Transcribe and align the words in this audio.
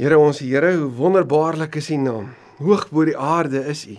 Here 0.00 0.16
ons 0.16 0.38
Here, 0.40 0.70
hoe 0.78 0.88
wonderbaarlik 0.96 1.74
is 1.76 1.90
U 1.92 1.96
naam. 2.00 2.30
Hoog 2.56 2.86
bo 2.88 3.02
die 3.04 3.18
aarde 3.20 3.60
is 3.68 3.82
U. 3.84 3.98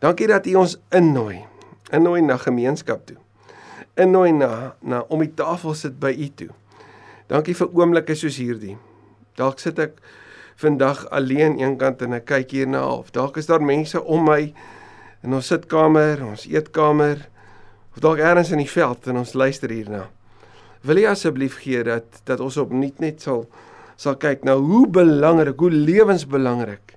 Dankie 0.00 0.30
dat 0.30 0.46
U 0.48 0.54
ons 0.62 0.78
innooi. 0.96 1.42
Innooi 1.92 2.22
na 2.24 2.38
gemeenskap 2.40 3.02
toe. 3.04 3.18
Innooi 4.00 4.32
na 4.32 4.78
na 4.80 5.02
om 5.12 5.20
die 5.20 5.34
tafel 5.36 5.76
sit 5.76 6.00
by 6.00 6.14
U 6.16 6.30
toe. 6.40 6.48
Dankie 7.28 7.52
vir 7.58 7.68
oomblikke 7.68 8.16
soos 8.16 8.40
hierdie. 8.40 8.78
Dalk 9.36 9.60
sit 9.60 9.76
ek 9.84 10.00
vandag 10.62 11.04
alleen 11.12 11.60
eenkant 11.60 12.00
en 12.00 12.16
ek 12.16 12.30
kyk 12.32 12.56
hierna 12.56 12.86
of 12.88 13.12
dalk 13.12 13.36
is 13.36 13.52
daar 13.52 13.60
mense 13.60 14.00
om 14.00 14.24
my 14.24 14.54
in 15.20 15.36
ons 15.36 15.52
sitkamer, 15.52 16.24
ons 16.24 16.48
eetkamer 16.48 17.26
of 17.92 18.00
dalk 18.00 18.24
elders 18.24 18.56
in 18.56 18.64
die 18.64 18.72
veld 18.72 19.12
en 19.12 19.20
ons 19.20 19.36
luister 19.36 19.68
hierna. 19.68 20.06
Wil 20.80 21.04
jy 21.04 21.12
asseblief 21.12 21.60
gee 21.60 21.84
dat 21.84 22.24
dat 22.24 22.40
ons 22.40 22.56
opnuut 22.56 23.04
net 23.04 23.20
sal 23.20 23.50
sal 24.00 24.16
kyk 24.16 24.46
na 24.48 24.56
hoe 24.56 24.86
belangrik, 24.88 25.60
hoe 25.60 25.70
lewensbelangrik 25.70 26.96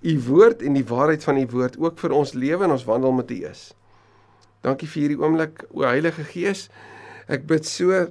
u 0.00 0.14
woord 0.26 0.62
en 0.64 0.76
die 0.78 0.86
waarheid 0.86 1.24
van 1.24 1.36
u 1.36 1.44
woord 1.50 1.76
ook 1.78 1.98
vir 2.00 2.14
ons 2.16 2.32
lewe 2.32 2.64
en 2.64 2.74
ons 2.74 2.86
wandel 2.88 3.12
met 3.12 3.30
u 3.30 3.38
is. 3.50 3.70
Dankie 4.64 4.88
vir 4.88 5.02
hierdie 5.02 5.20
oomblik, 5.20 5.64
o 5.76 5.84
Heilige 5.84 6.24
Gees. 6.28 6.68
Ek 7.28 7.46
bid 7.48 7.68
so 7.68 8.06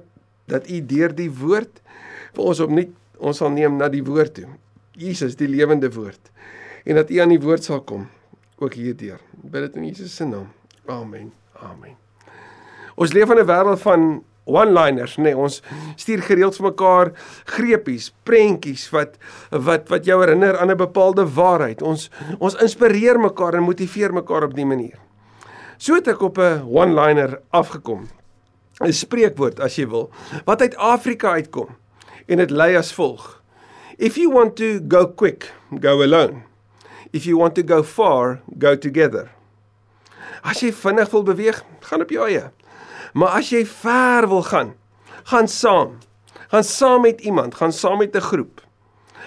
dat 0.50 0.70
u 0.70 0.80
deur 0.86 1.14
die 1.14 1.30
woord 1.30 1.82
vir 2.34 2.46
ons 2.46 2.62
opnuut 2.62 2.96
ons 3.20 3.36
sal 3.42 3.50
neem 3.52 3.76
na 3.76 3.90
die 3.92 4.04
woord 4.06 4.32
toe. 4.38 4.46
Jesus, 4.96 5.36
die 5.36 5.48
lewende 5.50 5.90
woord. 5.92 6.30
En 6.88 6.96
dat 6.96 7.10
u 7.12 7.18
aan 7.20 7.34
die 7.34 7.42
woord 7.42 7.66
sal 7.66 7.82
kom 7.84 8.06
ook 8.60 8.78
hierdeur. 8.78 9.20
Bid 9.42 9.68
dit 9.68 9.76
in 9.76 9.90
Jesus 9.90 10.14
se 10.16 10.24
naam. 10.24 10.48
Amen. 10.88 11.28
Amen. 11.60 11.98
Ons 12.96 13.12
leef 13.12 13.30
in 13.30 13.38
'n 13.38 13.46
wêreld 13.46 13.80
van 13.80 14.24
one-liners, 14.44 15.16
nê. 15.18 15.30
Nee, 15.30 15.36
ons 15.36 15.60
stuur 15.96 16.22
gereeld 16.26 16.56
vir 16.56 16.66
mekaar 16.70 17.12
greepies, 17.56 18.10
prentjies 18.24 18.88
wat 18.94 19.18
wat 19.50 19.90
wat 19.92 20.06
jou 20.08 20.20
herinner 20.22 20.58
aan 20.58 20.70
'n 20.70 20.76
bepaalde 20.76 21.24
waarheid. 21.24 21.82
Ons 21.82 22.10
ons 22.38 22.54
inspireer 22.54 23.20
mekaar 23.20 23.54
en 23.54 23.62
motiveer 23.62 24.12
mekaar 24.12 24.44
op 24.44 24.54
dié 24.54 24.64
manier. 24.64 24.98
So 25.78 25.94
het 25.94 26.08
ek 26.08 26.22
op 26.22 26.38
'n 26.38 26.62
one-liner 26.66 27.40
afgekom. 27.50 28.08
'n 28.80 28.92
Spreekwoord 28.92 29.60
as 29.60 29.76
jy 29.76 29.86
wil, 29.88 30.10
wat 30.44 30.60
uit 30.60 30.76
Afrika 30.76 31.32
uitkom 31.32 31.76
en 32.26 32.38
dit 32.38 32.50
lei 32.50 32.76
as 32.76 32.92
volg: 32.92 33.42
If 33.98 34.16
you 34.16 34.32
want 34.32 34.56
to 34.56 34.80
go 34.88 35.06
quick, 35.06 35.52
go 35.80 36.02
alone. 36.02 36.42
If 37.12 37.26
you 37.26 37.36
want 37.36 37.54
to 37.54 37.62
go 37.62 37.82
far, 37.82 38.40
go 38.58 38.76
together. 38.78 39.30
As 40.42 40.60
jy 40.60 40.72
vinnig 40.72 41.10
wil 41.10 41.22
beweeg, 41.22 41.64
gaan 41.80 42.00
op 42.00 42.10
jou 42.10 42.28
eie. 42.28 42.50
Maar 43.12 43.40
as 43.40 43.50
jy 43.50 43.64
ver 43.66 44.28
wil 44.28 44.42
gaan, 44.42 44.74
gaan 45.24 45.48
saam. 45.48 45.98
Gaan 46.50 46.64
saam 46.64 47.02
met 47.02 47.20
iemand, 47.20 47.54
gaan 47.54 47.72
saam 47.72 47.98
met 47.98 48.14
'n 48.16 48.20
groep. 48.20 48.60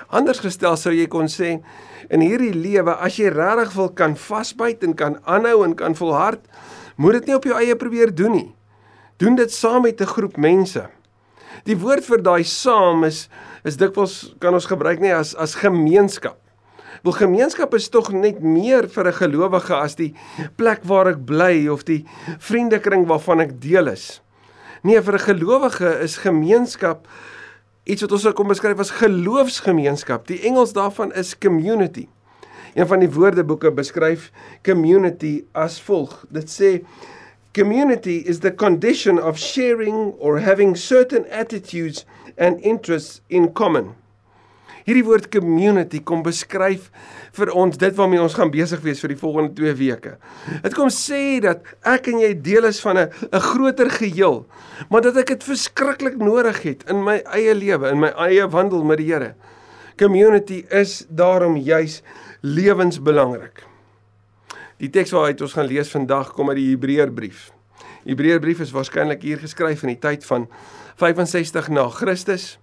Anders 0.08 0.40
gestel 0.40 0.78
sou 0.78 0.94
jy 0.94 1.08
kon 1.08 1.28
sê 1.28 1.64
in 2.10 2.22
hierdie 2.22 2.54
lewe 2.54 2.96
as 2.96 3.16
jy 3.18 3.30
regtig 3.32 3.74
wil 3.74 3.90
kan 3.90 4.16
vasbyt 4.18 4.84
en 4.84 4.94
kan 4.94 5.20
aanhou 5.26 5.64
en 5.64 5.76
kan 5.76 5.96
volhard, 5.96 6.42
moet 6.96 7.12
dit 7.12 7.26
nie 7.26 7.36
op 7.36 7.44
jou 7.44 7.56
eie 7.58 7.76
probeer 7.76 8.16
doen 8.16 8.32
nie. 8.32 8.56
Doen 9.18 9.36
dit 9.36 9.52
saam 9.52 9.82
met 9.82 10.02
'n 10.02 10.06
groep 10.06 10.38
mense. 10.38 10.90
Die 11.66 11.78
woord 11.78 12.06
vir 12.06 12.22
daai 12.22 12.44
saam 12.44 13.04
is 13.04 13.30
is 13.64 13.78
dikwels 13.78 14.36
kan 14.40 14.54
ons 14.54 14.66
gebruik 14.66 15.00
nie 15.00 15.14
as 15.14 15.36
as 15.36 15.56
gemeenskap. 15.56 16.43
Wel 17.04 17.12
gemeenskap 17.12 17.74
is 17.76 17.90
tog 17.92 18.14
net 18.16 18.38
meer 18.40 18.86
vir 18.88 19.08
'n 19.08 19.14
gelowige 19.14 19.76
as 19.76 19.96
die 19.96 20.14
plek 20.56 20.86
waar 20.88 21.08
ek 21.08 21.26
bly 21.26 21.68
of 21.68 21.84
die 21.84 22.06
vriendekring 22.40 23.04
waarvan 23.08 23.42
ek 23.42 23.60
deel 23.62 23.88
is. 23.92 24.22
Nee, 24.84 25.02
vir 25.02 25.14
'n 25.14 25.20
gelowige 25.20 26.00
is 26.00 26.18
gemeenskap 26.18 27.08
iets 27.84 28.02
wat 28.02 28.12
ons 28.12 28.34
kom 28.34 28.48
beskryf 28.48 28.80
as 28.80 28.92
geloofsgemeenskap. 28.92 30.28
Die 30.28 30.40
Engels 30.48 30.72
daarvan 30.74 31.12
is 31.14 31.38
community. 31.38 32.08
Een 32.74 32.88
van 32.88 33.00
die 33.00 33.12
woordeboeke 33.12 33.72
beskryf 33.72 34.32
community 34.64 35.44
as 35.52 35.82
volg. 35.82 36.26
Dit 36.30 36.50
sê 36.50 36.86
community 37.52 38.24
is 38.26 38.40
the 38.40 38.56
condition 38.56 39.22
of 39.22 39.38
sharing 39.38 40.14
or 40.20 40.40
having 40.40 40.78
certain 40.78 41.26
attitudes 41.32 42.06
and 42.38 42.62
interests 42.62 43.22
in 43.28 43.52
common. 43.52 44.03
Hierdie 44.84 45.06
woord 45.08 45.30
community 45.32 46.02
kom 46.04 46.24
beskryf 46.26 46.90
vir 47.38 47.52
ons 47.56 47.78
dit 47.80 47.96
waarmee 47.96 48.22
ons 48.22 48.36
gaan 48.36 48.52
besig 48.52 48.82
wees 48.84 49.00
vir 49.04 49.14
die 49.14 49.20
volgende 49.20 49.56
2 49.56 49.76
weke. 49.80 50.18
Dit 50.66 50.76
kom 50.76 50.92
sê 50.92 51.40
dat 51.44 51.64
ek 51.88 52.10
en 52.12 52.20
jy 52.20 52.34
deel 52.44 52.68
is 52.68 52.82
van 52.84 52.98
'n 52.98 53.10
'n 53.32 53.40
groter 53.40 53.90
geheel, 53.90 54.46
maar 54.90 55.02
dat 55.02 55.18
ek 55.18 55.28
dit 55.28 55.44
verskriklik 55.44 56.18
nodig 56.18 56.62
het 56.64 56.84
in 56.90 57.04
my 57.04 57.22
eie 57.32 57.56
lewe, 57.56 57.90
in 57.90 58.00
my 58.00 58.12
eie 58.18 58.48
wandel 58.48 58.84
met 58.84 58.98
die 58.98 59.08
Here. 59.14 59.36
Community 59.98 60.66
is 60.70 61.06
daarom 61.10 61.56
juis 61.58 62.02
lewensbelangrik. 62.42 63.64
Die 64.78 64.90
teks 64.90 65.12
waaruit 65.12 65.42
ons 65.42 65.54
gaan 65.54 65.68
lees 65.68 65.92
vandag 65.92 66.34
kom 66.34 66.50
uit 66.50 66.58
die 66.58 66.72
Hebreërbrief. 66.72 67.52
Hebreërbrief 68.04 68.60
is 68.60 68.72
waarskynlik 68.72 69.22
hier 69.22 69.40
geskryf 69.40 69.84
in 69.84 69.94
die 69.94 70.00
tyd 70.00 70.26
van 70.26 70.48
65 71.00 71.70
na 71.70 71.88
Christus 71.90 72.58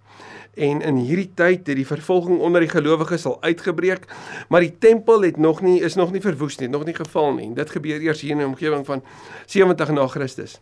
en 0.54 0.82
in 0.82 0.96
hierdie 0.96 1.30
tyd 1.34 1.68
het 1.68 1.76
die 1.78 1.86
vervolging 1.86 2.40
onder 2.42 2.64
die 2.64 2.70
gelowiges 2.70 3.26
al 3.28 3.38
uitgebreek, 3.42 4.06
maar 4.48 4.64
die 4.64 4.72
tempel 4.82 5.22
het 5.22 5.38
nog 5.38 5.62
nie 5.62 5.78
is 5.86 5.94
nog 5.94 6.12
nie 6.12 6.22
verwoes 6.22 6.58
nie, 6.58 6.68
nog 6.68 6.84
nie 6.84 6.94
geval 6.94 7.32
nie. 7.36 7.50
Dit 7.54 7.70
gebeur 7.70 8.02
eers 8.02 8.20
hier 8.24 8.34
in 8.34 8.42
die 8.42 8.48
omgewing 8.48 8.84
van 8.86 9.04
70 9.46 9.92
na 9.94 10.06
Christus. 10.10 10.58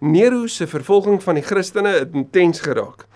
Nero 0.00 0.46
se 0.46 0.66
vervolging 0.66 1.22
van 1.22 1.38
die 1.38 1.42
Christene 1.42 1.94
het 2.00 2.14
intens 2.14 2.60
geraak. 2.62 3.06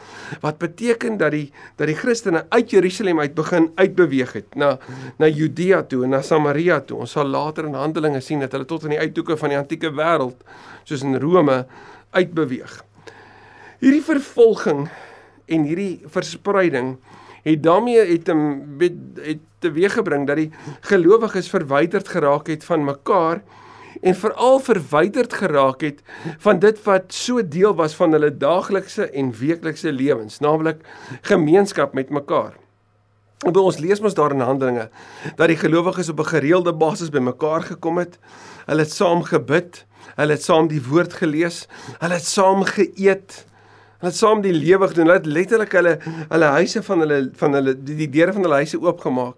Wat 0.42 0.58
beteken 0.58 1.16
dat 1.18 1.30
die 1.34 1.52
dat 1.78 1.86
die 1.86 1.96
Christene 1.98 2.46
uit 2.48 2.70
Jerusalem 2.70 3.20
uit 3.20 3.34
begin 3.34 3.70
uitbeweeg 3.74 4.32
het 4.32 4.54
na 4.54 4.78
na 5.18 5.28
Judea 5.28 5.82
toe 5.82 6.04
en 6.04 6.16
na 6.16 6.22
Samaria 6.22 6.80
toe. 6.80 6.98
Ons 7.04 7.14
sal 7.18 7.26
later 7.26 7.66
in 7.66 7.78
Handelinge 7.78 8.20
sien 8.20 8.40
dat 8.40 8.52
hulle 8.52 8.66
tot 8.66 8.86
in 8.88 8.96
die 8.96 9.02
uithoeke 9.02 9.36
van 9.36 9.54
die 9.54 9.58
antieke 9.58 9.92
wêreld 9.94 10.42
soos 10.84 11.02
in 11.02 11.18
Rome 11.22 11.64
uitbeweeg. 12.10 12.82
Hierdie 13.82 14.04
vervolging 14.06 14.88
en 15.52 15.66
hierdie 15.68 16.00
verspreiding 16.14 16.96
het 17.42 17.62
daarmee 17.62 18.04
het 18.06 18.28
hom 18.30 18.44
het 18.78 19.42
teweeggebring 19.62 20.26
dat 20.26 20.38
die 20.40 20.50
gelowiges 20.92 21.50
verwyderd 21.50 22.08
geraak 22.08 22.50
het 22.50 22.64
van 22.64 22.86
mekaar 22.86 23.42
en 24.00 24.16
veral 24.16 24.58
verwyderd 24.60 25.32
geraak 25.32 25.80
het 25.80 26.00
van 26.38 26.58
dit 26.58 26.82
wat 26.86 27.12
so 27.14 27.42
deel 27.48 27.74
was 27.74 27.94
van 27.94 28.14
hulle 28.16 28.32
daaglikse 28.36 29.10
en 29.10 29.30
weeklikse 29.38 29.92
lewens, 29.92 30.38
naamlik 30.38 30.82
gemeenskap 31.20 31.94
met 31.94 32.10
mekaar. 32.10 32.56
En 33.42 33.56
ons 33.58 33.78
lees 33.82 34.00
mos 34.00 34.14
daar 34.14 34.34
in 34.34 34.44
Handelinge 34.46 34.88
dat 35.36 35.50
die 35.50 35.58
gelowiges 35.58 36.08
op 36.08 36.20
'n 36.20 36.32
gereelde 36.34 36.72
basis 36.72 37.10
bymekaar 37.10 37.62
gekom 37.62 37.98
het. 37.98 38.18
Hulle 38.66 38.82
het 38.82 38.92
saam 38.92 39.22
gebid, 39.22 39.84
hulle 40.14 40.32
het 40.32 40.42
saam 40.42 40.68
die 40.68 40.82
woord 40.82 41.12
gelees, 41.12 41.66
hulle 41.98 42.14
het 42.14 42.26
saam 42.26 42.62
geëet, 42.64 43.46
Het 44.02 44.16
saam 44.16 44.40
die 44.42 44.52
lewe 44.54 44.88
gedoen. 44.90 45.06
Hulle 45.06 45.20
het 45.20 45.26
letterlik 45.30 45.74
hulle 45.78 45.98
hulle 46.28 46.54
huise 46.58 46.82
van 46.82 47.04
hulle 47.04 47.18
van 47.38 47.58
hulle 47.58 47.74
die, 47.78 47.94
die 48.04 48.08
deure 48.10 48.34
van 48.34 48.42
hulle 48.48 48.62
huise 48.64 48.80
oopgemaak 48.82 49.36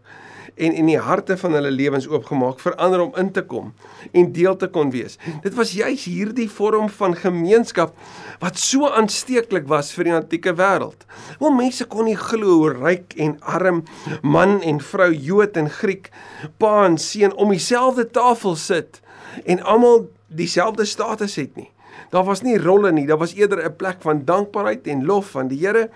en 0.55 0.73
en 0.73 0.87
die 0.87 0.99
harte 0.99 1.37
van 1.37 1.57
hulle 1.59 1.71
lewens 1.75 2.07
oopgemaak 2.09 2.61
vir 2.63 2.77
ander 2.87 3.03
om 3.03 3.17
in 3.21 3.31
te 3.35 3.43
kom 3.51 3.73
en 4.13 4.31
deel 4.33 4.57
te 4.57 4.69
kon 4.71 4.93
wees. 4.95 5.19
Dit 5.43 5.57
was 5.59 5.75
juis 5.75 6.07
hierdie 6.09 6.49
vorm 6.51 6.89
van 7.01 7.17
gemeenskap 7.19 7.93
wat 8.41 8.59
so 8.61 8.89
aansteeklik 8.89 9.69
was 9.69 9.93
vir 9.97 10.09
die 10.09 10.17
antieke 10.17 10.55
wêreld. 10.57 11.05
Want 11.43 11.59
mense 11.59 11.85
kon 11.91 12.09
nie 12.09 12.17
glo 12.19 12.61
hoe 12.63 12.73
ryk 12.77 13.19
en 13.21 13.37
arm, 13.41 13.83
man 14.23 14.61
en 14.63 14.81
vrou, 14.81 15.11
Jood 15.13 15.59
en 15.61 15.71
Griek, 15.71 16.11
pa 16.57 16.85
en 16.87 16.99
seun 16.99 17.35
om 17.37 17.53
dieselfde 17.53 18.09
tafel 18.17 18.57
sit 18.57 19.03
en 19.45 19.61
almal 19.61 20.07
dieselfde 20.29 20.87
status 20.87 21.37
het 21.37 21.57
nie. 21.59 21.74
Daar 22.15 22.25
was 22.25 22.45
nie 22.47 22.59
rolle 22.63 22.93
nie, 22.95 23.09
daar 23.11 23.19
was 23.19 23.35
eerder 23.35 23.65
'n 23.65 23.77
plek 23.77 23.97
van 24.01 24.25
dankbaarheid 24.25 24.87
en 24.87 25.05
lof 25.05 25.31
van 25.31 25.49
die 25.49 25.59
Here 25.59 25.89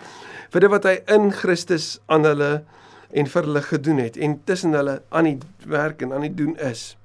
vir 0.51 0.61
dit 0.61 0.71
wat 0.71 0.85
hy 0.85 0.97
in 1.07 1.31
Christus 1.33 2.01
aan 2.07 2.25
hulle 2.25 2.65
en 3.11 3.27
vir 3.27 3.43
hulle 3.43 3.63
gedoen 3.63 3.99
het 3.99 4.17
en 4.17 4.41
tussen 4.45 4.73
hulle 4.73 5.03
aan 5.09 5.25
die 5.25 5.39
werk 5.67 6.03
en 6.03 6.13
aan 6.13 6.27
die 6.27 6.35
doen 6.35 6.57
is. 6.59 6.97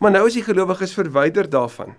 Maar 0.00 0.10
nou 0.10 0.26
is 0.26 0.34
die 0.34 0.46
gelowiges 0.46 0.94
verwyder 0.94 1.50
daarvan. 1.50 1.94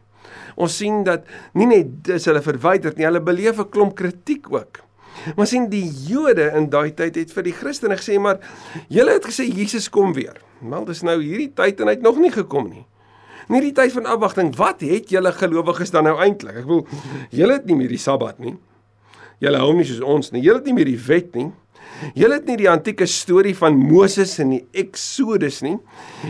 Ons 0.55 0.77
sien 0.77 1.03
dat 1.03 1.25
nie 1.53 1.67
net 1.67 2.07
is 2.07 2.25
hulle 2.25 2.41
verwyder 2.41 2.93
nie, 2.95 3.05
hulle 3.05 3.21
beleef 3.21 3.59
'n 3.59 3.69
klomp 3.69 3.95
kritiek 3.95 4.51
ook. 4.51 4.79
Maar 5.35 5.47
sien 5.47 5.69
die 5.69 5.91
Jode 6.07 6.51
in 6.55 6.69
daai 6.69 6.93
tyd 6.93 7.15
het 7.15 7.33
vir 7.33 7.43
die 7.43 7.53
Christene 7.53 7.95
gesê 7.95 8.19
maar 8.19 8.39
julle 8.87 9.11
het 9.11 9.25
gesê 9.25 9.43
Jesus 9.43 9.89
kom 9.89 10.13
weer. 10.13 10.39
Wel 10.61 10.85
dis 10.85 11.01
nou 11.01 11.21
hierdie 11.21 11.53
tyd 11.53 11.79
en 11.79 11.87
hy 11.87 11.93
het 11.93 12.01
nog 12.01 12.17
nie 12.17 12.31
gekom 12.31 12.69
nie. 12.69 12.85
In 13.49 13.57
hierdie 13.57 13.73
tyd 13.75 13.91
van 13.93 14.05
afwagting, 14.05 14.53
wat 14.55 14.81
het 14.81 15.09
julle 15.09 15.31
gelowiges 15.31 15.91
dan 15.91 16.07
nou 16.07 16.15
eintlik? 16.23 16.61
Ek 16.61 16.67
bedoel, 16.67 16.85
julle 17.29 17.53
het 17.53 17.65
nie 17.65 17.75
meer 17.75 17.89
die 17.89 18.01
Sabbat 18.01 18.39
nie. 18.39 18.55
Julle 19.43 19.59
hou 19.59 19.73
nie 19.75 19.87
soos 19.87 20.03
ons 20.05 20.31
nie. 20.31 20.43
Julle 20.45 20.61
het 20.61 20.69
nie 20.69 20.77
meer 20.77 20.87
die 20.87 21.01
wet 21.07 21.35
nie. 21.35 21.49
Julle 22.17 22.37
het 22.39 22.47
nie 22.47 22.57
die 22.59 22.69
antieke 22.69 23.05
storie 23.07 23.53
van 23.55 23.75
Moses 23.79 24.35
en 24.41 24.53
die 24.55 24.61
Exodus 24.83 25.61
nie. 25.63 25.75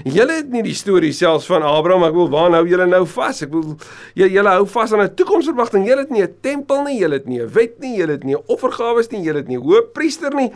Julle 0.05 0.39
het 0.41 0.49
nie 0.53 0.63
die 0.65 0.75
storie 0.77 1.13
selfs 1.15 1.47
van 1.49 1.65
Abraham. 1.65 2.05
Ek 2.07 2.17
wil 2.17 2.31
waar 2.33 2.57
hou 2.57 2.63
julle 2.69 2.87
nou 2.89 3.03
vas? 3.09 3.43
Ek 3.45 3.53
wil 3.53 3.75
julle 4.17 4.55
hou 4.57 4.65
vas 4.69 4.93
aan 4.93 5.05
'n 5.05 5.15
toekomsverwagting. 5.15 5.87
Julle 5.87 6.05
het 6.05 6.11
nie 6.11 6.23
'n 6.23 6.35
tempel 6.41 6.83
nie, 6.83 6.99
julle 6.99 7.15
het 7.15 7.27
nie 7.27 7.41
'n 7.41 7.49
wet 7.49 7.79
nie, 7.79 7.97
julle 7.97 8.13
het 8.13 8.23
nie 8.23 8.35
'n 8.35 8.43
offergawe 8.47 9.01
nie, 9.11 9.23
julle 9.23 9.39
het 9.39 9.47
nie 9.47 9.57
'n 9.57 9.63
hoëpriester 9.63 10.33
nie. 10.35 10.51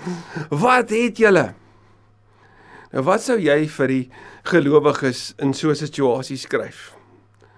Wat 0.50 0.89
het 0.89 1.18
julle? 1.18 1.54
Nou 2.94 3.04
wat 3.04 3.21
sou 3.21 3.38
jy 3.38 3.68
vir 3.68 3.88
die 3.88 4.09
gelowiges 4.48 5.34
in 5.44 5.54
so 5.54 5.70
'n 5.70 5.76
situasie 5.76 6.38
skryf? 6.38 6.96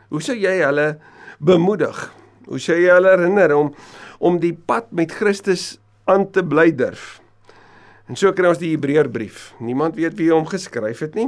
Hoe 0.09 0.21
sou 0.21 0.35
jy 0.35 0.61
hulle 0.65 0.99
bemoedig? 1.39 2.11
Hoe 2.47 2.59
sou 2.59 2.75
jy 2.75 2.89
hulle 2.89 3.09
herinner 3.09 3.55
om 3.55 3.73
om 4.19 4.39
die 4.39 4.53
pad 4.53 4.91
met 4.91 5.11
Christus 5.11 5.79
aan 6.05 6.31
te 6.31 6.43
bly 6.43 6.71
durf? 6.75 7.21
En 8.09 8.17
so 8.17 8.31
kry 8.33 8.49
ons 8.49 8.57
die 8.57 8.71
Hebreërbrief. 8.73 9.51
Niemand 9.61 9.93
weet 9.99 10.15
wie 10.17 10.31
hom 10.33 10.47
geskryf 10.49 11.03
het 11.05 11.13
nie. 11.13 11.27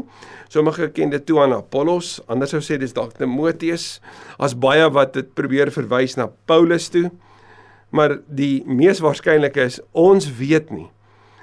Sommige 0.50 0.88
ken 0.90 1.12
dit 1.14 1.26
toe 1.30 1.38
aan 1.44 1.54
Apollos, 1.54 2.16
ander 2.26 2.50
sou 2.50 2.58
sê 2.58 2.80
dis 2.82 2.96
dalk 2.98 3.14
Timoteus. 3.20 4.00
As 4.42 4.58
baie 4.58 4.88
wat 4.90 5.14
dit 5.14 5.30
probeer 5.38 5.70
verwys 5.70 6.18
na 6.18 6.32
Paulus 6.50 6.90
toe. 6.90 7.12
Maar 7.94 8.18
die 8.26 8.64
mees 8.66 9.02
waarskynlike 9.04 9.62
is 9.62 9.78
ons 9.94 10.26
weet 10.40 10.74
nie. 10.74 10.90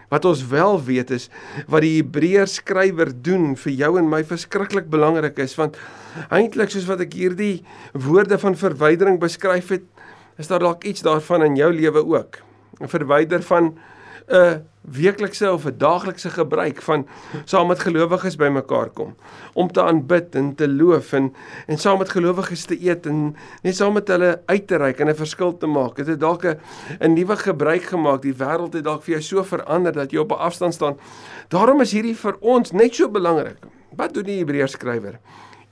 Wat 0.09 0.25
ons 0.25 0.47
wel 0.49 0.79
weet 0.85 1.11
is 1.11 1.29
wat 1.69 1.85
die 1.85 1.99
Hebreër 1.99 2.49
skrywer 2.49 3.13
doen 3.13 3.53
vir 3.61 3.73
jou 3.73 3.91
en 4.01 4.09
my 4.09 4.23
verskriklik 4.25 4.89
belangrik 4.91 5.39
is 5.45 5.57
want 5.59 5.77
eintlik 6.33 6.73
soos 6.73 6.89
wat 6.89 7.05
ek 7.05 7.17
hierdie 7.19 7.63
woorde 7.93 8.39
van 8.41 8.57
verwydering 8.57 9.21
beskryf 9.21 9.69
het, 9.75 9.85
is 10.41 10.49
daar 10.49 10.65
dalk 10.65 10.87
iets 10.89 11.05
daarvan 11.05 11.45
in 11.45 11.57
jou 11.57 11.73
lewe 11.73 12.05
ook. 12.05 12.41
'n 12.81 12.89
Verwyder 12.89 13.43
van 13.43 13.77
'n 14.29 14.65
weeklikse 14.81 15.53
of 15.53 15.65
'n 15.65 15.79
daaglikse 15.79 16.31
gebruik 16.31 16.83
van 16.83 17.07
saam 17.45 17.67
met 17.67 17.79
gelowiges 17.79 18.37
bymekaar 18.37 18.89
kom 18.89 19.17
om 19.53 19.73
te 19.73 19.83
aanbid 19.83 20.35
en 20.35 20.55
te 20.55 20.69
loof 20.69 21.13
en 21.13 21.35
en 21.67 21.79
saam 21.79 21.99
met 21.99 22.09
gelowiges 22.09 22.65
te 22.65 22.83
eet 22.83 23.07
en 23.07 23.37
net 23.63 23.77
saam 23.77 23.93
met 23.93 24.09
hulle 24.09 24.43
uit 24.47 24.67
te 24.67 24.77
reik 24.77 24.99
en 24.99 25.09
'n 25.09 25.15
verskil 25.15 25.57
te 25.57 25.67
maak. 25.67 25.97
Dit 25.97 26.07
het 26.07 26.21
dalk 26.21 26.45
'n 26.45 27.13
nuwe 27.13 27.37
gebruik 27.37 27.83
gemaak. 27.83 28.23
Die 28.23 28.35
wêreld 28.35 28.73
het 28.73 28.85
dalk 28.85 29.03
vir 29.03 29.13
jou 29.13 29.23
so 29.23 29.43
verander 29.43 29.93
dat 29.93 30.11
jy 30.11 30.19
op 30.19 30.33
'n 30.33 30.39
afstand 30.39 30.75
staan. 30.75 30.97
Daarom 31.49 31.81
is 31.81 31.93
hierdie 31.93 32.17
vir 32.17 32.37
ons 32.41 32.73
net 32.73 32.95
so 32.95 33.09
belangrik. 33.09 33.57
Wat 33.97 34.15
doen 34.15 34.25
die 34.25 34.39
Hebreërs 34.39 34.73
skrywer? 34.73 35.19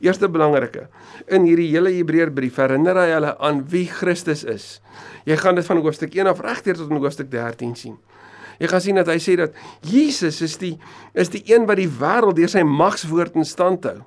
Eerste 0.00 0.28
belangrike. 0.28 0.88
In 1.26 1.42
hierdie 1.42 1.70
hele 1.70 1.90
Hebreërbrief 1.90 2.56
herinner 2.56 2.96
hy 2.96 3.10
hulle 3.10 3.38
aan 3.38 3.68
wie 3.68 3.86
Christus 3.86 4.44
is. 4.44 4.80
Jy 5.24 5.36
gaan 5.36 5.54
dit 5.54 5.66
van 5.66 5.76
hoofstuk 5.76 6.14
1 6.14 6.26
af 6.26 6.40
regdeur 6.40 6.74
tot 6.74 6.90
hoofstuk 6.90 7.30
13 7.30 7.74
sien. 7.74 7.96
Jy 8.58 8.70
gaan 8.72 8.84
sien 8.84 9.00
dat 9.00 9.10
hy 9.10 9.18
sê 9.22 9.36
dat 9.38 9.56
Jesus 9.84 10.40
is 10.44 10.56
die 10.60 10.76
is 11.14 11.32
die 11.32 11.42
een 11.46 11.66
wat 11.68 11.80
die 11.80 11.90
wêreld 11.90 12.36
deur 12.38 12.52
sy 12.52 12.62
magswoord 12.66 13.36
in 13.36 13.44
stand 13.48 13.84
hou. 13.88 13.98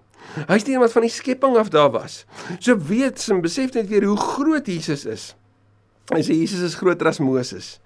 Hy's 0.50 0.66
die 0.66 0.76
een 0.76 0.84
wat 0.84 0.94
van 0.94 1.06
die 1.06 1.14
skepping 1.14 1.58
af 1.58 1.72
daar 1.74 1.92
was. 1.94 2.24
So 2.60 2.78
weet 2.78 3.22
en 3.30 3.42
besef 3.42 3.74
net 3.74 3.90
weer 3.90 4.06
hoe 4.06 4.18
groot 4.18 4.68
Jesus 4.70 5.06
is. 5.10 5.34
Hy 6.14 6.22
sê 6.26 6.38
Jesus 6.38 6.66
is 6.66 6.78
groter 6.78 7.10
as 7.10 7.22
Moses. 7.22 7.78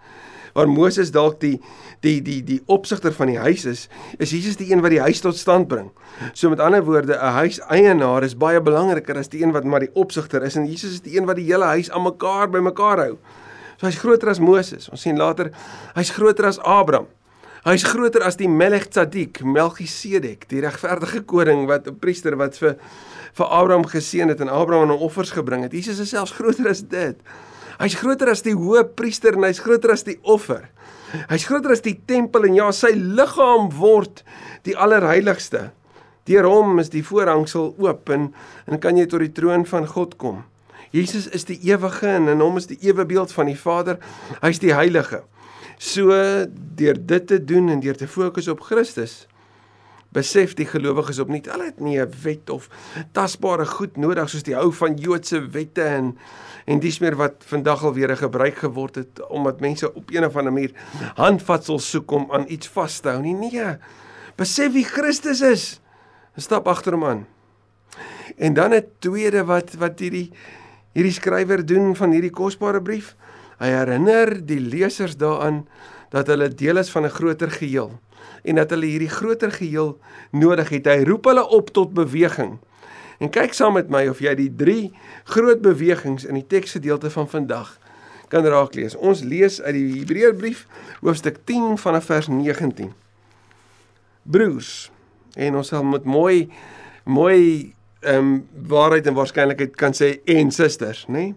Waar 0.53 0.69
Moses 0.69 1.09
dalk 1.11 1.39
die 1.41 1.57
die 2.05 2.19
die 2.21 2.41
die 2.45 2.59
opsigter 2.71 3.13
van 3.15 3.31
die 3.31 3.39
huis 3.41 3.65
is, 3.65 3.87
is 4.21 4.33
Jesus 4.35 4.59
die 4.59 4.69
een 4.71 4.83
wat 4.83 4.93
die 4.93 5.01
huis 5.01 5.23
tot 5.23 5.37
stand 5.39 5.67
bring. 5.71 5.89
So 6.33 6.51
met 6.51 6.61
ander 6.61 6.83
woorde, 6.85 7.15
'n 7.15 7.33
huiseienaar 7.39 8.23
is 8.23 8.37
baie 8.37 8.61
belangriker 8.61 9.17
as 9.17 9.29
die 9.29 9.41
een 9.43 9.51
wat 9.51 9.63
maar 9.63 9.79
die 9.79 9.93
opsigter 9.93 10.43
is 10.43 10.55
en 10.55 10.67
Jesus 10.67 10.91
is 10.93 11.01
die 11.01 11.17
een 11.17 11.25
wat 11.25 11.35
die 11.35 11.49
hele 11.49 11.65
huis 11.65 11.89
aan 11.89 12.03
mekaar 12.03 12.49
bymekaar 12.49 12.97
hou. 12.97 13.17
So 13.83 13.89
hy's 13.89 13.99
groter 13.99 14.29
as 14.31 14.39
Moses. 14.39 14.85
Ons 14.95 15.01
sien 15.03 15.17
later 15.19 15.49
hy's 15.97 16.07
groter 16.15 16.45
as 16.47 16.55
Abraham. 16.63 17.09
Hy's 17.65 17.83
groter 17.83 18.23
as 18.23 18.37
die 18.39 18.47
Melech 18.47 18.85
Tzadik, 18.87 19.41
Melchisedek, 19.43 20.45
die 20.47 20.61
regverdige 20.63 21.19
koning 21.27 21.65
wat 21.67 21.89
'n 21.91 21.99
priester 21.99 22.37
wat 22.39 22.55
vir 22.55 22.77
vir 23.35 23.45
Abraham 23.45 23.83
geseën 23.83 24.29
het 24.29 24.39
en 24.39 24.47
Abraham 24.47 24.91
aan 24.91 25.03
offers 25.03 25.31
gebring 25.31 25.63
het. 25.63 25.73
Jesus 25.73 25.99
is 25.99 26.09
selfs 26.09 26.31
groter 26.31 26.69
as 26.69 26.81
dit. 26.81 27.17
Hy's 27.79 27.95
groter 27.95 28.29
as 28.29 28.41
die 28.41 28.55
hoë 28.55 28.95
priester 28.95 29.35
en 29.35 29.43
hy's 29.43 29.59
groter 29.59 29.91
as 29.91 30.03
die 30.03 30.19
offer. 30.23 30.69
Hy's 31.27 31.43
groter 31.43 31.71
as 31.71 31.81
die 31.81 31.99
tempel 32.07 32.45
en 32.45 32.55
ja, 32.55 32.71
sy 32.71 32.95
liggaam 32.95 33.69
word 33.69 34.23
die 34.63 34.77
allerheiligste. 34.77 35.71
Deur 36.23 36.45
hom 36.47 36.79
is 36.79 36.89
die 36.89 37.03
voorhangsel 37.03 37.75
oop 37.77 38.09
en 38.09 38.33
en 38.65 38.79
kan 38.79 38.95
jy 38.95 39.07
tot 39.07 39.19
die 39.19 39.33
troon 39.33 39.65
van 39.65 39.87
God 39.87 40.17
kom. 40.17 40.43
Jesus 40.93 41.25
is 41.33 41.47
die 41.49 41.57
ewige 41.65 42.07
en 42.07 42.27
in 42.29 42.41
hom 42.43 42.59
is 42.61 42.69
die 42.69 42.77
ewe 42.85 43.05
beeld 43.09 43.31
van 43.33 43.49
die 43.49 43.57
Vader. 43.57 43.97
Hy's 44.43 44.59
die 44.61 44.73
heilige. 44.77 45.23
So 45.81 46.13
deur 46.77 46.99
dit 46.99 47.27
te 47.27 47.39
doen 47.41 47.71
en 47.73 47.81
deur 47.81 47.97
te 47.97 48.07
fokus 48.07 48.47
op 48.51 48.61
Christus 48.61 49.23
besef 50.13 50.53
die 50.57 50.67
gelowiges 50.69 51.17
op 51.23 51.31
nie 51.33 51.41
hulle 51.47 51.71
het 51.71 51.79
nie 51.81 51.97
'n 51.99 52.13
wet 52.23 52.49
of 52.49 52.69
tasbare 53.13 53.65
goed 53.65 53.97
nodig 53.97 54.29
soos 54.29 54.43
die 54.43 54.55
hou 54.55 54.71
van 54.71 54.95
Joodse 54.95 55.39
wette 55.49 55.81
en 55.81 56.17
en 56.65 56.79
dis 56.79 56.99
meer 56.99 57.15
wat 57.15 57.43
vandag 57.45 57.83
al 57.83 57.93
weer 57.93 58.15
gebruik 58.17 58.55
geword 58.55 58.95
het 58.95 59.27
omdat 59.29 59.59
mense 59.59 59.93
op 59.93 60.11
een 60.11 60.25
of 60.25 60.35
ander 60.35 60.53
manier 60.53 60.71
handvatsel 61.15 61.79
soek 61.79 62.11
om 62.11 62.31
aan 62.31 62.45
iets 62.47 62.67
vas 62.67 62.99
te 62.99 63.09
hou 63.09 63.21
nie 63.21 63.33
nee 63.33 63.77
besef 64.35 64.73
wie 64.73 64.85
Christus 64.85 65.41
is 65.41 65.81
stap 66.37 66.67
agter 66.67 66.93
hom 66.93 67.03
aan 67.05 67.27
en 68.37 68.53
dan 68.53 68.73
'n 68.73 68.85
tweede 68.99 69.43
wat 69.45 69.73
wat 69.73 69.99
hierdie 69.99 70.31
hierdie 70.93 71.13
skrywer 71.13 71.65
doen 71.65 71.95
van 71.97 72.13
hierdie 72.15 72.33
kosbare 72.33 72.81
brief? 72.81 73.15
Hy 73.59 73.69
herinner 73.73 74.35
die 74.45 74.59
lesers 74.61 75.17
daaraan 75.17 75.63
dat 76.13 76.27
hulle 76.29 76.49
deel 76.49 76.77
is 76.77 76.91
van 76.93 77.05
'n 77.05 77.15
groter 77.15 77.51
geheel 77.51 77.99
en 78.43 78.55
dat 78.55 78.69
hulle 78.69 78.85
hierdie 78.85 79.09
groter 79.09 79.51
geheel 79.51 79.99
nodig 80.31 80.69
het. 80.69 80.85
Hy 80.85 81.03
roep 81.03 81.25
hulle 81.25 81.47
op 81.47 81.69
tot 81.73 81.93
beweging. 81.93 82.59
En 83.19 83.29
kyk 83.29 83.53
saam 83.53 83.73
met 83.73 83.89
my 83.89 84.07
of 84.07 84.19
jy 84.19 84.35
die 84.35 84.51
drie 84.55 84.91
groot 85.23 85.61
bewegings 85.61 86.25
in 86.25 86.33
die 86.33 86.47
teksgedeelte 86.47 87.09
van 87.09 87.29
vandag 87.29 87.79
kan 88.27 88.45
raak 88.45 88.73
lees. 88.73 88.95
Ons 88.95 89.21
lees 89.21 89.61
uit 89.61 89.73
die 89.73 89.99
Hebreërbrief 89.99 90.65
hoofstuk 91.01 91.37
10 91.45 91.77
vanaf 91.77 92.09
vers 92.09 92.27
19. 92.27 92.93
Broers, 94.23 94.91
en 95.35 95.55
ons 95.55 95.67
sal 95.67 95.83
met 95.83 96.03
mooi 96.03 96.49
mooi 97.03 97.73
ehm 98.03 98.17
um, 98.17 98.47
waarheid 98.67 99.07
en 99.07 99.13
waarskynlikheid 99.13 99.75
kan 99.75 99.93
sê 99.93 100.19
en 100.25 100.51
susters, 100.51 101.05
nê? 101.07 101.13
Nee? 101.13 101.35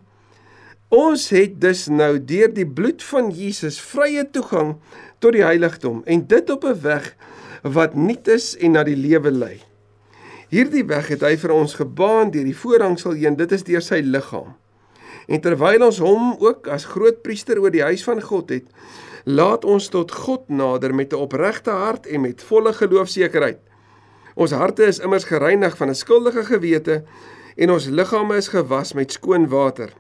Ons 0.89 1.29
het 1.35 1.57
dus 1.61 1.89
nou 1.91 2.13
deur 2.23 2.53
die 2.55 2.67
bloed 2.67 3.03
van 3.03 3.33
Jesus 3.35 3.81
vrye 3.83 4.23
toegang 4.31 4.77
tot 5.19 5.35
die 5.35 5.43
heiligdom 5.43 6.05
en 6.07 6.27
dit 6.31 6.51
op 6.51 6.65
'n 6.65 6.81
weg 6.83 7.17
wat 7.63 7.95
nuut 7.95 8.29
is 8.29 8.57
en 8.57 8.71
na 8.71 8.85
die 8.85 8.97
lewe 8.97 9.31
lei. 9.31 9.61
Hierdie 10.49 10.85
weg 10.87 11.09
het 11.09 11.21
hy 11.27 11.37
vir 11.37 11.51
ons 11.51 11.75
gebaan 11.75 12.31
deur 12.31 12.45
die 12.45 12.57
voorhangsel 12.57 13.19
heen, 13.19 13.37
dit 13.37 13.53
is 13.53 13.63
deur 13.63 13.83
sy 13.83 13.99
liggaam. 14.05 14.55
En 15.27 15.41
terwyl 15.41 15.83
ons 15.83 15.99
hom 15.99 16.37
ook 16.39 16.69
as 16.69 16.85
groot 16.85 17.23
priester 17.23 17.59
oor 17.59 17.71
die 17.71 17.83
huis 17.83 18.05
van 18.05 18.23
God 18.23 18.51
het, 18.51 18.67
laat 19.25 19.65
ons 19.65 19.89
tot 19.89 20.13
God 20.13 20.49
nader 20.49 20.95
met 20.95 21.13
'n 21.13 21.19
opregte 21.19 21.71
hart 21.71 22.07
en 22.07 22.21
met 22.21 22.43
volle 22.43 22.73
geloofsekerheid. 22.73 23.59
Ons 24.37 24.53
harte 24.53 24.85
is 24.85 24.99
immers 25.01 25.25
gereinig 25.25 25.77
van 25.77 25.89
'n 25.89 25.97
skuldige 25.97 26.45
gewete 26.45 27.05
en 27.57 27.71
ons 27.71 27.87
liggame 27.89 28.37
is 28.37 28.49
gewas 28.49 28.93
met 28.93 29.13
skoon 29.13 29.49
water. 29.49 29.93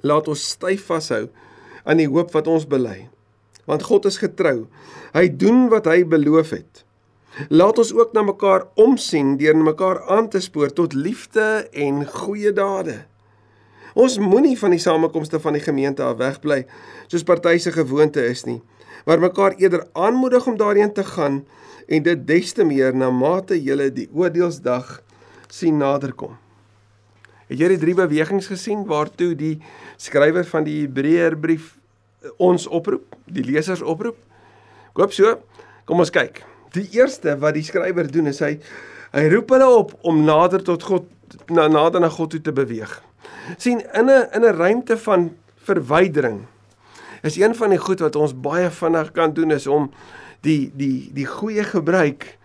Laat 0.00 0.28
ons 0.28 0.48
styf 0.48 0.86
vashou 0.86 1.28
aan 1.84 1.96
die 1.96 2.08
hoop 2.08 2.32
wat 2.32 2.46
ons 2.46 2.66
bely. 2.66 3.08
Want 3.64 3.82
God 3.82 4.04
is 4.04 4.18
getrou. 4.18 4.66
Hy 5.12 5.36
doen 5.36 5.68
wat 5.68 5.86
hy 5.86 6.04
beloof 6.04 6.50
het. 6.50 6.84
Laat 7.48 7.78
ons 7.78 7.94
ook 7.94 8.12
na 8.12 8.22
mekaar 8.22 8.66
omsien 8.74 9.36
deur 9.36 9.56
mekaar 9.56 10.02
aan 10.10 10.28
te 10.28 10.40
spoor 10.40 10.72
tot 10.72 10.92
liefde 10.92 11.68
en 11.72 12.06
goeie 12.06 12.52
dade. 12.52 13.04
Ons 13.94 14.18
moenie 14.18 14.58
van 14.58 14.70
die 14.70 14.82
samekomste 14.82 15.40
van 15.40 15.52
die 15.52 15.62
gemeente 15.62 16.02
af 16.02 16.16
wegbly 16.16 16.66
soos 17.06 17.22
party 17.22 17.58
se 17.58 17.72
gewoonte 17.72 18.26
is 18.26 18.44
nie, 18.44 18.62
maar 19.06 19.20
mekaar 19.20 19.54
eerder 19.56 19.86
aanmoedig 19.92 20.46
om 20.46 20.56
daarheen 20.56 20.92
te 20.92 21.04
gaan 21.04 21.46
en 21.88 22.04
dit 22.04 22.26
des 22.28 22.52
te 22.52 22.64
meer 22.64 22.96
na 22.96 23.08
mate 23.10 23.56
julle 23.56 23.88
die 23.94 24.08
oordeelsdag 24.12 24.98
sien 25.48 25.78
naderkom. 25.80 26.36
Het 27.48 27.62
jy 27.62 27.68
die 27.72 27.80
drie 27.80 27.96
bewegings 27.96 28.50
gesien 28.50 28.84
waartoe 28.88 29.32
die 29.38 29.54
skrywer 29.96 30.44
van 30.50 30.66
die 30.66 30.82
Hebreërbrief 30.82 31.72
eh, 31.72 32.32
ons 32.36 32.66
oproep, 32.68 33.16
die 33.24 33.44
lesers 33.46 33.80
oproep? 33.80 34.18
Ek 34.92 35.00
hoop 35.00 35.16
so. 35.16 35.38
Kom 35.88 36.04
ons 36.04 36.12
kyk. 36.12 36.42
Die 36.76 36.84
eerste 36.98 37.38
wat 37.40 37.56
die 37.56 37.64
skrywer 37.64 38.10
doen 38.12 38.28
is 38.28 38.42
hy 38.44 38.58
hy 39.14 39.24
roep 39.32 39.54
hulle 39.54 39.68
op 39.72 39.94
om 40.04 40.20
nader 40.26 40.60
tot 40.60 40.84
God 40.84 41.06
na 41.48 41.64
nader 41.72 42.02
na 42.04 42.10
God 42.12 42.34
toe 42.34 42.42
te 42.44 42.52
beweeg. 42.52 42.90
sien 43.56 43.80
in 43.80 44.10
'n 44.10 44.28
in 44.36 44.44
'n 44.44 44.56
ruimte 44.56 44.96
van 44.96 45.32
verwydering 45.64 46.44
is 47.22 47.36
een 47.36 47.54
van 47.54 47.70
die 47.70 47.78
goed 47.78 48.00
wat 48.00 48.16
ons 48.16 48.34
baie 48.40 48.70
vinnig 48.70 49.12
kan 49.12 49.32
doen 49.32 49.50
is 49.50 49.66
om 49.66 49.90
die 50.46 50.70
die 50.74 51.10
die 51.14 51.26
goeie 51.26 51.64
gebruik 51.64 52.38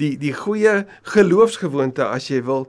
die 0.00 0.16
die 0.20 0.34
goeie 0.36 0.84
geloofsgewoonte 1.14 2.06
as 2.06 2.30
jy 2.30 2.42
wil 2.46 2.68